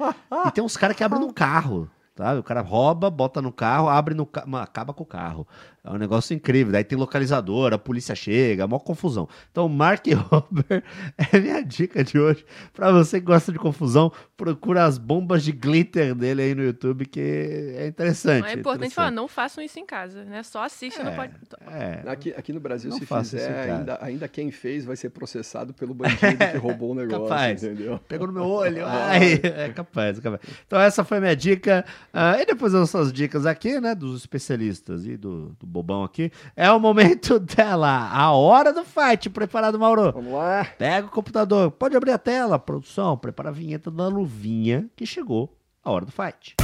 E 0.47 0.51
tem 0.53 0.63
uns 0.63 0.77
caras 0.77 0.97
que 0.97 1.03
abrem 1.03 1.21
no 1.21 1.33
carro. 1.33 1.91
Tá? 2.15 2.35
O 2.35 2.45
cara 2.45 2.61
rouba, 2.61 3.11
bota 3.11 3.43
no 3.43 3.53
carro, 3.53 3.89
abre 3.89 4.15
no 4.15 4.25
carro, 4.25 4.57
acaba 4.57 4.95
com 4.95 5.03
o 5.03 5.07
carro. 5.07 5.49
É 5.85 5.91
um 5.91 5.99
negócio 5.99 6.35
incrível. 6.35 6.73
Daí 6.73 6.83
tem 6.83 6.97
localizador, 6.97 7.75
a 7.75 7.79
polícia 7.79 8.15
chega, 8.15 8.67
maior 8.67 8.79
confusão. 8.79 9.29
Então, 9.51 9.69
Mark 9.69 10.07
Rober 10.33 10.83
é 11.19 11.39
minha 11.39 11.63
dica 11.63 12.03
de 12.03 12.19
hoje. 12.19 12.43
Para 12.73 12.91
você 12.91 13.21
que 13.21 13.27
gosta 13.27 13.53
de 13.53 13.59
confusão, 13.59 14.11
procura 14.35 14.87
as 14.87 14.97
bombas 14.97 15.45
de 15.45 15.53
glitter 15.53 16.15
dele 16.15 16.41
aí 16.41 16.55
no 16.55 16.65
YouTube, 16.65 17.05
que 17.05 17.21
é 17.21 17.87
interessante. 17.87 18.47
É 18.47 18.53
importante 18.55 18.65
interessante. 18.65 18.95
falar, 18.95 19.11
não 19.11 19.29
façam 19.29 19.63
isso 19.63 19.79
em 19.79 19.85
casa, 19.85 20.25
né? 20.25 20.43
Só 20.43 20.65
assista 20.65 21.03
é, 21.03 21.05
no 21.05 21.15
pode. 21.15 21.35
É, 21.71 22.11
aqui, 22.11 22.31
aqui 22.35 22.53
no 22.55 22.61
Brasil, 22.61 22.91
se 22.93 23.05
fizer, 23.05 23.71
ainda, 23.71 23.99
ainda 24.01 24.27
quem 24.27 24.51
fez 24.51 24.87
vai 24.87 24.97
ser 24.97 25.11
processado 25.11 25.75
pelo 25.75 25.93
bandido 25.93 26.39
que 26.51 26.57
roubou 26.57 26.93
o 26.93 26.95
negócio. 26.95 27.25
capaz. 27.25 27.63
Entendeu? 27.63 28.01
Pegou 28.09 28.27
no 28.27 28.33
meu 28.33 28.47
olho. 28.47 28.85
Ai, 28.89 29.35
é 29.43 29.69
capaz, 29.69 30.19
é 30.19 30.23
capaz. 30.23 30.41
Então, 30.67 30.81
essa 30.81 31.05
foi 31.05 31.19
a 31.19 31.21
minha 31.21 31.37
dica. 31.37 31.85
Uh, 32.07 32.41
e 32.41 32.47
depois 32.47 32.75
as 32.75 32.89
suas 32.89 33.13
dicas 33.13 33.45
aqui, 33.45 33.79
né, 33.79 33.95
dos 33.95 34.21
especialistas 34.21 35.07
e 35.07 35.19
do, 35.19 35.55
do 35.61 35.74
bobão 35.75 36.05
aqui. 36.05 36.31
É 36.57 36.71
o 36.71 36.79
momento 36.79 37.39
dela, 37.43 38.09
a 38.13 38.33
hora 38.33 38.73
do 38.73 38.85
fight. 38.85 39.29
Preparado, 39.29 39.79
Mauro? 39.79 40.13
Vamos 40.13 40.33
lá. 40.33 40.67
Pega 40.79 41.07
o 41.07 41.11
computador, 41.11 41.71
pode 41.73 41.97
abrir 41.97 42.13
a 42.13 42.19
tela, 42.19 42.59
produção, 42.59 43.17
prepara 43.17 43.49
a 43.49 43.53
vinheta 43.53 43.91
da 43.91 44.07
luvinha 44.07 44.87
que 44.95 45.05
chegou 45.05 45.55
a 45.85 45.91
hora 45.91 46.07
do 46.07 46.13
fight. 46.13 46.55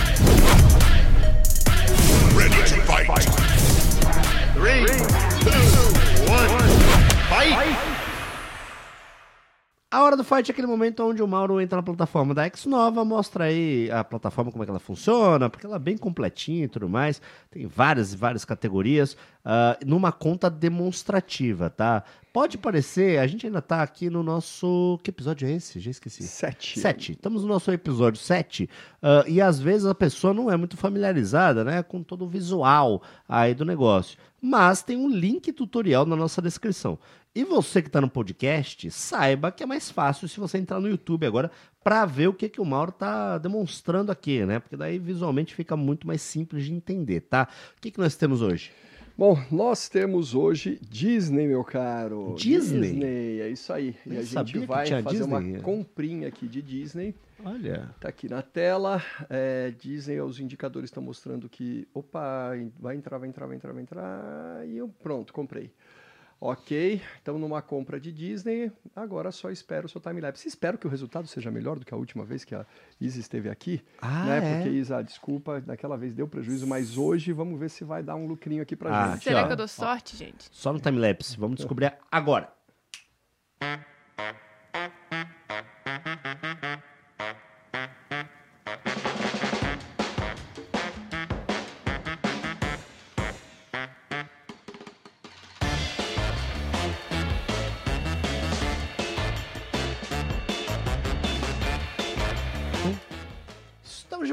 Ready 2.36 2.62
to 2.62 2.80
fight. 2.82 3.10
Three, 4.54 4.86
two, 5.40 6.30
one, 6.30 6.48
fight. 7.28 7.99
A 9.92 10.04
hora 10.04 10.16
do 10.16 10.22
fight 10.22 10.48
é 10.48 10.52
aquele 10.52 10.68
momento 10.68 11.02
onde 11.02 11.20
o 11.20 11.26
Mauro 11.26 11.60
entra 11.60 11.78
na 11.78 11.82
plataforma 11.82 12.32
da 12.32 12.44
X 12.44 12.64
Nova, 12.64 13.04
mostra 13.04 13.46
aí 13.46 13.90
a 13.90 14.04
plataforma 14.04 14.52
como 14.52 14.62
é 14.62 14.64
que 14.64 14.70
ela 14.70 14.78
funciona, 14.78 15.50
porque 15.50 15.66
ela 15.66 15.74
é 15.74 15.78
bem 15.80 15.98
completinha 15.98 16.66
e 16.66 16.68
tudo 16.68 16.88
mais. 16.88 17.20
Tem 17.50 17.66
várias 17.66 18.12
e 18.12 18.16
várias 18.16 18.44
categorias, 18.44 19.14
uh, 19.14 19.84
numa 19.84 20.12
conta 20.12 20.48
demonstrativa, 20.48 21.68
tá? 21.68 22.04
Pode 22.32 22.56
parecer, 22.56 23.18
a 23.18 23.26
gente 23.26 23.44
ainda 23.44 23.60
tá 23.60 23.82
aqui 23.82 24.08
no 24.08 24.22
nosso. 24.22 25.00
Que 25.02 25.10
episódio 25.10 25.48
é 25.48 25.50
esse? 25.50 25.80
Já 25.80 25.90
esqueci. 25.90 26.22
Sete. 26.22 26.78
Sete. 26.78 27.12
Estamos 27.12 27.42
no 27.42 27.48
nosso 27.48 27.72
episódio 27.72 28.20
sete. 28.20 28.70
Uh, 29.02 29.28
e 29.28 29.40
às 29.40 29.58
vezes 29.58 29.86
a 29.86 29.94
pessoa 29.94 30.32
não 30.32 30.48
é 30.48 30.56
muito 30.56 30.76
familiarizada 30.76 31.64
né, 31.64 31.82
com 31.82 32.00
todo 32.04 32.24
o 32.24 32.28
visual 32.28 33.02
aí 33.28 33.52
do 33.52 33.64
negócio. 33.64 34.16
Mas 34.40 34.82
tem 34.82 34.96
um 34.96 35.08
link 35.08 35.52
tutorial 35.52 36.06
na 36.06 36.14
nossa 36.14 36.40
descrição. 36.40 36.96
E 37.32 37.44
você 37.44 37.80
que 37.80 37.86
está 37.86 38.00
no 38.00 38.10
podcast, 38.10 38.90
saiba 38.90 39.52
que 39.52 39.62
é 39.62 39.66
mais 39.66 39.88
fácil 39.88 40.28
se 40.28 40.40
você 40.40 40.58
entrar 40.58 40.80
no 40.80 40.88
YouTube 40.88 41.24
agora 41.24 41.48
para 41.82 42.04
ver 42.04 42.26
o 42.26 42.34
que, 42.34 42.48
que 42.48 42.60
o 42.60 42.64
Mauro 42.64 42.90
está 42.90 43.38
demonstrando 43.38 44.10
aqui, 44.10 44.44
né? 44.44 44.58
Porque 44.58 44.76
daí 44.76 44.98
visualmente 44.98 45.54
fica 45.54 45.76
muito 45.76 46.08
mais 46.08 46.22
simples 46.22 46.64
de 46.64 46.72
entender, 46.72 47.20
tá? 47.20 47.46
O 47.78 47.80
que, 47.80 47.92
que 47.92 48.00
nós 48.00 48.16
temos 48.16 48.42
hoje? 48.42 48.72
Bom, 49.16 49.38
nós 49.48 49.88
temos 49.88 50.34
hoje 50.34 50.80
Disney, 50.82 51.46
meu 51.46 51.62
caro. 51.62 52.34
Disney? 52.36 52.94
Disney, 52.94 53.40
é 53.42 53.48
isso 53.48 53.72
aí. 53.72 53.94
e 54.04 54.16
a 54.16 54.22
gente 54.22 54.58
vai 54.66 54.86
fazer 54.88 55.18
Disney. 55.18 55.52
uma 55.52 55.60
comprinha 55.60 56.26
aqui 56.26 56.48
de 56.48 56.60
Disney. 56.60 57.14
Olha. 57.44 57.94
Tá 58.00 58.08
aqui 58.08 58.28
na 58.28 58.42
tela. 58.42 59.00
É, 59.28 59.72
Disney, 59.78 60.20
os 60.20 60.40
indicadores 60.40 60.88
estão 60.88 61.02
mostrando 61.02 61.48
que, 61.48 61.86
opa, 61.94 62.52
vai 62.78 62.96
entrar, 62.96 63.18
vai 63.18 63.28
entrar, 63.28 63.46
vai 63.46 63.56
entrar, 63.56 63.72
vai 63.72 63.82
entrar. 63.82 64.66
E 64.66 64.78
eu, 64.78 64.88
pronto, 64.88 65.32
comprei. 65.32 65.70
Ok, 66.42 67.02
estamos 67.18 67.38
numa 67.38 67.60
compra 67.60 68.00
de 68.00 68.10
Disney, 68.10 68.72
agora 68.96 69.30
só 69.30 69.50
espero 69.50 69.84
o 69.84 69.90
seu 69.90 70.00
timelapse. 70.00 70.48
Espero 70.48 70.78
que 70.78 70.86
o 70.86 70.90
resultado 70.90 71.26
seja 71.26 71.50
melhor 71.50 71.78
do 71.78 71.84
que 71.84 71.92
a 71.92 71.96
última 71.98 72.24
vez 72.24 72.44
que 72.44 72.54
a 72.54 72.64
Isa 72.98 73.20
esteve 73.20 73.50
aqui. 73.50 73.84
Ah, 74.00 74.24
né? 74.24 74.38
é? 74.38 74.54
Porque, 74.54 74.70
Isa, 74.70 75.02
desculpa, 75.02 75.60
daquela 75.60 75.98
vez 75.98 76.14
deu 76.14 76.26
prejuízo, 76.26 76.66
mas 76.66 76.96
hoje 76.96 77.30
vamos 77.30 77.60
ver 77.60 77.68
se 77.68 77.84
vai 77.84 78.02
dar 78.02 78.16
um 78.16 78.26
lucrinho 78.26 78.62
aqui 78.62 78.74
pra 78.74 78.88
ah, 78.90 79.12
gente. 79.12 79.24
Será 79.24 79.42
ó, 79.42 79.46
que 79.48 79.52
eu 79.52 79.56
dou 79.56 79.68
sorte, 79.68 80.14
ó, 80.14 80.18
gente? 80.18 80.48
Só 80.50 80.72
no 80.72 80.80
timelapse, 80.80 81.36
vamos 81.38 81.56
descobrir 81.56 81.92
agora. 82.10 82.50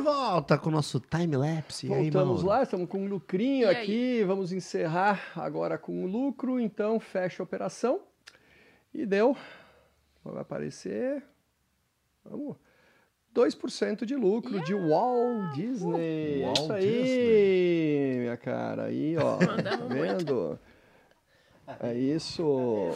Volta 0.08 0.58
com 0.58 0.70
o 0.70 0.72
nosso 0.72 1.02
time-lapse. 1.02 1.86
Voltamos 1.88 2.42
lá, 2.42 2.64
estamos 2.64 2.88
com 2.88 3.04
um 3.04 3.08
lucrinho 3.10 3.70
aqui. 3.70 4.24
Vamos 4.24 4.54
encerrar 4.54 5.34
agora 5.36 5.78
com 5.78 6.06
o 6.06 6.08
lucro. 6.08 6.62
Então, 6.62 6.98
fecha 6.98 7.44
a 7.44 7.46
operação. 7.46 8.00
E 8.94 9.06
deu. 9.06 9.36
Vai 10.24 10.42
aparecer. 10.42 11.22
Vamos. 12.24 12.56
2% 13.36 14.06
de 14.06 14.16
lucro 14.16 14.54
yeah. 14.54 14.66
de 14.66 14.74
Walt 14.74 15.54
Disney. 15.54 16.42
Walt 16.42 16.58
Isso 16.58 16.74
aí, 16.74 17.04
Disney. 17.04 18.20
minha 18.22 18.38
cara. 18.38 18.86
Aí, 18.86 19.18
ó. 19.18 19.38
tá 19.38 19.76
vendo? 19.88 20.58
É 21.82 21.94
isso. 21.94 22.90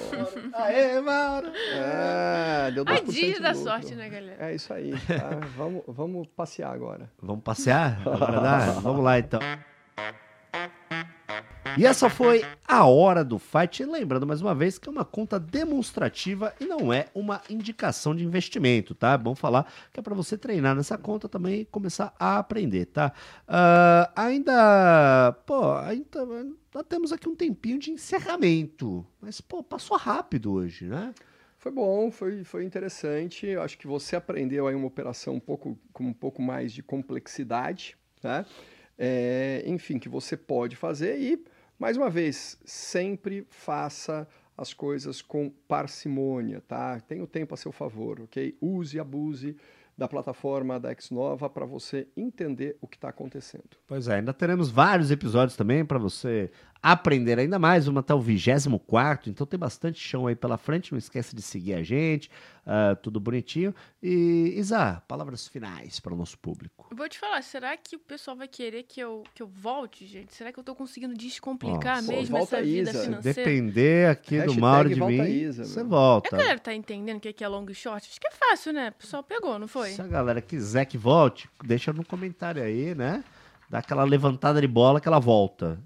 Aê, 0.53 1.01
Mauro! 1.01 1.51
É, 1.75 2.71
deu 2.71 2.86
2% 2.86 2.89
A 2.89 3.12
dia 3.12 3.39
da 3.39 3.53
sorte, 3.53 3.93
né, 3.95 4.07
galera? 4.07 4.38
É 4.39 4.55
isso 4.55 4.73
aí. 4.73 4.91
Tá? 4.91 5.39
vamos, 5.57 5.84
vamos 5.88 6.27
passear 6.27 6.73
agora. 6.73 7.12
Vamos 7.21 7.43
passear? 7.43 8.01
Agora 8.05 8.62
vamos 8.81 9.03
lá, 9.03 9.19
então. 9.19 9.41
E 11.77 11.86
essa 11.86 12.10
foi 12.10 12.43
a 12.67 12.86
hora 12.86 13.23
do 13.23 13.39
fight. 13.39 13.84
Lembrando 13.86 14.27
mais 14.27 14.41
uma 14.41 14.53
vez 14.53 14.77
que 14.77 14.89
é 14.89 14.91
uma 14.91 15.05
conta 15.05 15.39
demonstrativa 15.39 16.53
e 16.60 16.65
não 16.65 16.91
é 16.91 17.07
uma 17.13 17.41
indicação 17.49 18.15
de 18.15 18.23
investimento, 18.23 18.93
tá? 18.93 19.13
É 19.13 19.17
bom 19.17 19.36
falar 19.36 19.71
que 19.91 19.99
é 19.99 20.03
para 20.03 20.15
você 20.15 20.38
treinar 20.38 20.75
nessa 20.75 20.97
conta 20.97 21.29
também 21.29 21.62
e 21.62 21.65
começar 21.65 22.13
a 22.19 22.38
aprender, 22.38 22.86
tá? 22.88 23.13
Uh, 23.47 24.12
ainda, 24.15 25.36
pô, 25.45 25.73
ainda 25.73 26.25
nós 26.73 26.86
temos 26.88 27.12
aqui 27.12 27.27
um 27.27 27.36
tempinho 27.36 27.79
de 27.79 27.91
encerramento, 27.91 29.05
mas 29.21 29.41
pô, 29.41 29.63
passou 29.63 29.97
rápido 29.97 30.53
hoje, 30.53 30.86
né? 30.86 31.13
Foi 31.57 31.71
bom, 31.71 32.10
foi, 32.10 32.43
foi 32.43 32.63
interessante. 32.65 33.45
Eu 33.45 33.62
acho 33.62 33.77
que 33.77 33.86
você 33.86 34.15
aprendeu 34.15 34.65
aí 34.65 34.73
uma 34.73 34.88
operação 34.88 35.36
um 35.36 35.39
pouco, 35.39 35.77
com 35.93 36.05
um 36.05 36.13
pouco 36.13 36.41
mais 36.41 36.73
de 36.73 36.81
complexidade, 36.81 37.95
né? 38.23 38.45
É, 38.97 39.63
enfim, 39.65 39.97
que 39.97 40.10
você 40.10 40.36
pode 40.36 40.75
fazer 40.75 41.19
e 41.19 41.43
mais 41.82 41.98
uma 41.98 42.12
vez, 42.12 42.60
sempre 42.63 43.44
faça 43.50 44.28
as 44.56 44.72
coisas 44.72 45.20
com 45.20 45.50
parcimônia, 45.67 46.62
tá? 46.62 47.00
Tenha 47.00 47.24
o 47.24 47.28
tempo 47.28 47.56
a 47.56 47.58
seu 47.58 47.72
favor, 47.72 48.22
ok? 48.22 48.56
Use 48.62 48.98
e 48.98 49.00
abuse 49.00 49.58
da 49.98 50.08
plataforma 50.08 50.80
da 50.80 50.94
Xnova 50.94 51.50
para 51.50 51.65
você 51.65 52.08
entender 52.15 52.78
o 52.80 52.88
que 52.88 52.98
está 52.98 53.10
acontecendo. 53.10 53.63
Pois 53.88 54.08
é, 54.08 54.17
ainda 54.17 54.32
teremos 54.32 54.70
vários 54.70 55.10
episódios 55.10 55.58
também 55.58 55.84
para 55.84 55.98
você 55.98 56.52
aprender 56.82 57.38
ainda 57.38 57.60
mais, 57.60 57.86
vamos 57.86 58.00
até 58.00 58.13
o 58.13 58.20
24, 58.20 59.30
então 59.30 59.46
tem 59.46 59.60
bastante 59.60 60.00
chão 60.00 60.26
aí 60.26 60.36
pela 60.36 60.58
frente, 60.58 60.91
não 60.91 60.98
esquece 60.98 61.36
de 61.36 61.41
seguir 61.41 61.76
a 61.76 61.84
gente, 61.84 62.30
uh, 62.65 62.96
tudo 63.04 63.20
bonitinho. 63.20 63.74
E, 64.02 64.56
Isa, 64.58 65.02
palavras 65.08 65.48
finais 65.48 66.00
para 66.00 66.13
o 66.13 66.17
nosso 66.17 66.39
público. 66.39 66.89
Vou 66.96 67.08
te 67.08 67.20
falar, 67.20 67.44
será 67.44 67.78
que 67.78 67.96
o 67.96 68.00
pessoal 68.00 68.36
vai 68.36 68.48
querer 68.48 68.84
que 68.84 69.00
eu, 69.00 69.24
que 69.36 69.44
eu 69.44 69.48
volte, 69.48 70.08
gente? 70.08 70.34
Será 70.34 70.52
que 70.52 70.58
eu 70.58 70.63
estou 70.63 70.76
conseguindo 70.76 71.13
descomplicar 71.13 72.02
mesmo 72.02 72.38
essa 72.38 72.62
vida 72.62 72.89
Isa. 72.89 73.04
financeira? 73.04 73.44
Depender 73.44 74.10
aqui 74.10 74.38
Hashtag 74.38 74.56
do 74.56 74.62
Mauro 74.62 74.89
de 74.89 75.00
mim, 75.00 75.22
Isa, 75.22 75.65
você 75.65 75.84
volta. 75.84 76.36
É 76.36 76.39
a 76.39 76.41
galera 76.41 76.60
tá 76.60 76.74
entendendo 76.74 77.17
o 77.17 77.20
que 77.20 77.44
é 77.44 77.48
long 77.48 77.65
e 77.70 77.76
short? 77.76 78.10
Acho 78.10 78.20
que 78.20 78.28
é 78.28 78.32
fácil, 78.32 78.74
né? 78.74 78.89
O 78.89 79.02
pessoal 79.02 79.24
pegou, 79.24 79.60
não 79.60 79.67
foi? 79.67 79.91
Se 79.91 80.02
a 80.02 80.08
galera 80.08 80.41
quiser 80.41 80.86
que 80.86 80.98
volte, 80.98 81.48
deixa 81.63 81.94
no 81.94 82.04
comentário 82.04 82.63
aí, 82.63 82.96
né? 82.96 83.24
Dá 83.71 83.79
aquela 83.79 84.03
levantada 84.03 84.60
de 84.60 84.67
bola 84.67 84.99
que 84.99 85.07
ela 85.07 85.19
volta. 85.19 85.81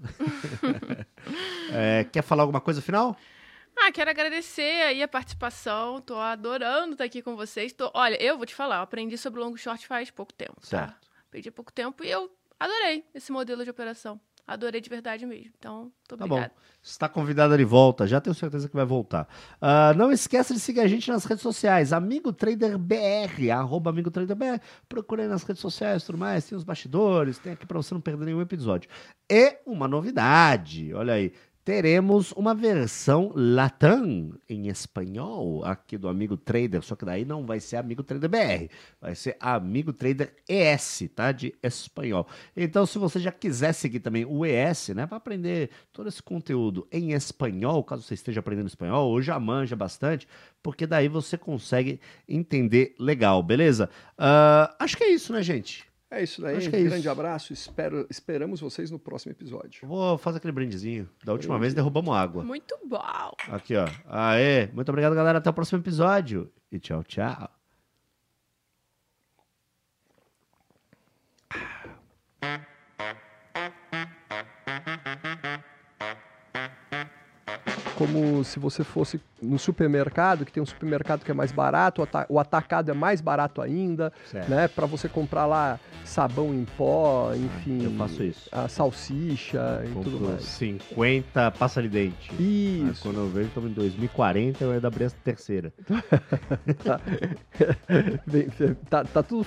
é, 1.72 2.02
quer 2.02 2.22
falar 2.22 2.42
alguma 2.42 2.60
coisa 2.60 2.82
final? 2.82 3.16
Ah, 3.76 3.92
quero 3.92 4.10
agradecer 4.10 4.82
aí 4.82 5.00
a 5.04 5.06
participação. 5.06 6.00
Tô 6.00 6.18
adorando 6.18 6.92
estar 6.92 7.04
aqui 7.04 7.22
com 7.22 7.36
vocês. 7.36 7.72
Tô... 7.72 7.88
Olha, 7.94 8.20
eu 8.20 8.36
vou 8.36 8.44
te 8.44 8.56
falar, 8.56 8.78
eu 8.78 8.82
aprendi 8.82 9.16
sobre 9.16 9.38
long 9.38 9.56
short 9.56 9.86
faz 9.86 10.10
pouco 10.10 10.32
tempo, 10.32 10.60
tá? 10.62 10.66
Certo. 10.66 11.08
Aprendi 11.28 11.48
há 11.48 11.52
pouco 11.52 11.72
tempo 11.72 12.02
e 12.02 12.10
eu 12.10 12.28
adorei 12.58 13.04
esse 13.14 13.30
modelo 13.30 13.62
de 13.62 13.70
operação. 13.70 14.20
Adorei 14.46 14.80
de 14.80 14.88
verdade 14.88 15.26
mesmo. 15.26 15.50
Então, 15.58 15.90
tá 16.06 16.14
obrigada. 16.14 16.52
Bom. 16.54 16.60
Está 16.82 17.08
convidada 17.08 17.56
de 17.56 17.64
volta, 17.64 18.06
já 18.06 18.20
tenho 18.20 18.34
certeza 18.34 18.68
que 18.68 18.76
vai 18.76 18.84
voltar. 18.84 19.28
Uh, 19.56 19.96
não 19.96 20.12
esqueça 20.12 20.54
de 20.54 20.60
seguir 20.60 20.80
a 20.80 20.86
gente 20.86 21.10
nas 21.10 21.24
redes 21.24 21.42
sociais, 21.42 21.92
Amigo 21.92 22.32
Trader 22.32 22.78
BR, 22.78 23.50
arroba 23.52 23.90
Amigo 23.90 24.10
Trader 24.10 24.36
BR. 24.36 24.60
Procure 24.88 25.22
aí 25.22 25.28
nas 25.28 25.42
redes 25.42 25.60
sociais 25.60 26.04
tudo 26.04 26.16
mais, 26.16 26.46
tem 26.46 26.56
os 26.56 26.62
bastidores, 26.62 27.38
tem 27.38 27.54
aqui 27.54 27.66
para 27.66 27.76
você 27.76 27.92
não 27.92 28.00
perder 28.00 28.26
nenhum 28.26 28.40
episódio. 28.40 28.88
E 29.28 29.58
uma 29.66 29.88
novidade, 29.88 30.94
olha 30.94 31.14
aí, 31.14 31.32
teremos 31.66 32.30
uma 32.36 32.54
versão 32.54 33.32
Latam 33.34 34.38
em 34.48 34.68
espanhol 34.68 35.64
aqui 35.64 35.98
do 35.98 36.06
Amigo 36.08 36.36
Trader, 36.36 36.80
só 36.80 36.94
que 36.94 37.04
daí 37.04 37.24
não 37.24 37.44
vai 37.44 37.58
ser 37.58 37.74
Amigo 37.74 38.04
Trader 38.04 38.30
BR, 38.30 38.72
vai 39.00 39.16
ser 39.16 39.36
Amigo 39.40 39.92
Trader 39.92 40.32
ES, 40.48 41.10
tá? 41.12 41.32
De 41.32 41.52
espanhol. 41.60 42.24
Então, 42.56 42.86
se 42.86 43.00
você 43.00 43.18
já 43.18 43.32
quiser 43.32 43.72
seguir 43.72 43.98
também 43.98 44.24
o 44.24 44.46
ES, 44.46 44.90
né, 44.90 45.08
para 45.08 45.16
aprender 45.16 45.70
todo 45.92 46.08
esse 46.08 46.22
conteúdo 46.22 46.86
em 46.92 47.10
espanhol, 47.14 47.82
caso 47.82 48.04
você 48.04 48.14
esteja 48.14 48.38
aprendendo 48.38 48.68
espanhol 48.68 49.10
ou 49.10 49.20
já 49.20 49.36
manja 49.40 49.74
bastante, 49.74 50.28
porque 50.62 50.86
daí 50.86 51.08
você 51.08 51.36
consegue 51.36 52.00
entender 52.28 52.94
legal, 52.96 53.42
beleza? 53.42 53.90
Uh, 54.16 54.72
acho 54.78 54.96
que 54.96 55.02
é 55.02 55.10
isso, 55.10 55.32
né, 55.32 55.42
gente? 55.42 55.84
É 56.10 56.22
isso 56.22 56.40
daí. 56.40 56.56
Acho 56.56 56.70
que 56.70 56.76
é 56.76 56.78
um 56.78 56.84
grande 56.84 57.00
isso. 57.00 57.10
abraço. 57.10 57.52
Espero, 57.52 58.06
esperamos 58.08 58.60
vocês 58.60 58.90
no 58.90 58.98
próximo 58.98 59.32
episódio. 59.32 59.86
Vou 59.86 60.16
fazer 60.16 60.38
aquele 60.38 60.52
brindezinho. 60.52 61.08
Da 61.24 61.32
última 61.32 61.58
vez 61.58 61.74
derrubamos 61.74 62.14
água. 62.14 62.44
Muito 62.44 62.78
bom. 62.86 63.32
Aqui, 63.50 63.74
ó. 63.76 63.88
Aê. 64.06 64.68
Muito 64.72 64.88
obrigado, 64.88 65.14
galera. 65.14 65.38
Até 65.38 65.50
o 65.50 65.54
próximo 65.54 65.80
episódio. 65.80 66.50
E 66.70 66.78
tchau, 66.78 67.02
tchau. 67.02 67.50
Como 78.06 78.44
se 78.44 78.58
você 78.58 78.84
fosse 78.84 79.20
no 79.42 79.58
supermercado, 79.58 80.44
que 80.44 80.52
tem 80.52 80.62
um 80.62 80.66
supermercado 80.66 81.24
que 81.24 81.30
é 81.30 81.34
mais 81.34 81.52
barato, 81.52 82.06
o 82.28 82.38
atacado 82.38 82.90
é 82.90 82.94
mais 82.94 83.20
barato 83.20 83.60
ainda, 83.60 84.12
certo. 84.30 84.48
né? 84.48 84.68
Para 84.68 84.86
você 84.86 85.08
comprar 85.08 85.46
lá 85.46 85.78
sabão 86.04 86.54
em 86.54 86.64
pó, 86.76 87.32
enfim. 87.34 87.84
Eu 87.84 87.90
faço 87.92 88.22
isso. 88.22 88.48
A 88.50 88.68
salsicha 88.68 89.82
eu 89.84 89.90
e 89.90 90.04
tudo 90.04 90.20
mais. 90.20 90.42
50 90.42 91.50
passa 91.52 91.82
de 91.82 91.88
dente. 91.88 92.30
Isso. 92.34 92.86
Aí, 92.86 92.94
quando 93.02 93.20
eu 93.20 93.28
vejo, 93.28 93.48
estamos 93.48 93.70
em 93.70 93.74
2040, 93.74 94.64
eu 94.64 94.72
ia 94.72 94.86
abrir 94.86 95.04
a 95.04 95.10
terceira. 95.10 95.72
tá. 96.82 97.00
tá, 98.88 99.04
tá, 99.04 99.22
tudo 99.22 99.44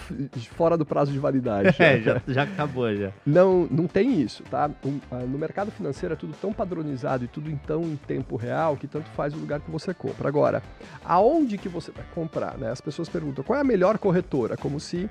fora 0.55 0.77
do 0.77 0.85
prazo 0.85 1.11
de 1.11 1.19
validade. 1.19 1.77
É, 1.89 1.99
já, 2.01 2.21
já 2.27 2.43
acabou 2.43 2.93
já. 2.93 3.11
Não, 3.25 3.65
não 3.71 3.87
tem 3.87 4.21
isso, 4.21 4.43
tá? 4.43 4.69
No 5.11 5.39
mercado 5.39 5.71
financeiro 5.71 6.13
é 6.13 6.17
tudo 6.17 6.35
tão 6.39 6.51
padronizado 6.53 7.23
e 7.23 7.27
tudo 7.27 7.49
então 7.49 7.81
em 7.83 7.95
tempo 7.95 8.35
real 8.49 8.75
que 8.75 8.87
tanto 8.87 9.09
faz 9.11 9.33
o 9.33 9.37
lugar 9.37 9.59
que 9.59 9.69
você 9.69 9.93
compra. 9.93 10.27
Agora, 10.27 10.63
aonde 11.05 11.57
que 11.57 11.69
você 11.69 11.91
vai 11.91 12.05
comprar? 12.13 12.57
Né? 12.57 12.71
As 12.71 12.81
pessoas 12.81 13.07
perguntam 13.07 13.43
qual 13.43 13.57
é 13.57 13.61
a 13.61 13.65
melhor 13.65 13.97
corretora, 13.97 14.57
como 14.57 14.79
se 14.79 15.09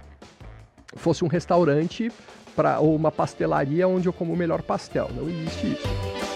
fosse 0.96 1.24
um 1.24 1.28
restaurante 1.28 2.10
pra, 2.56 2.80
ou 2.80 2.94
uma 2.94 3.12
pastelaria 3.12 3.86
onde 3.86 4.08
eu 4.08 4.12
como 4.12 4.32
o 4.32 4.36
melhor 4.36 4.62
pastel. 4.62 5.10
Não 5.14 5.28
existe 5.28 5.72
isso. 5.72 6.27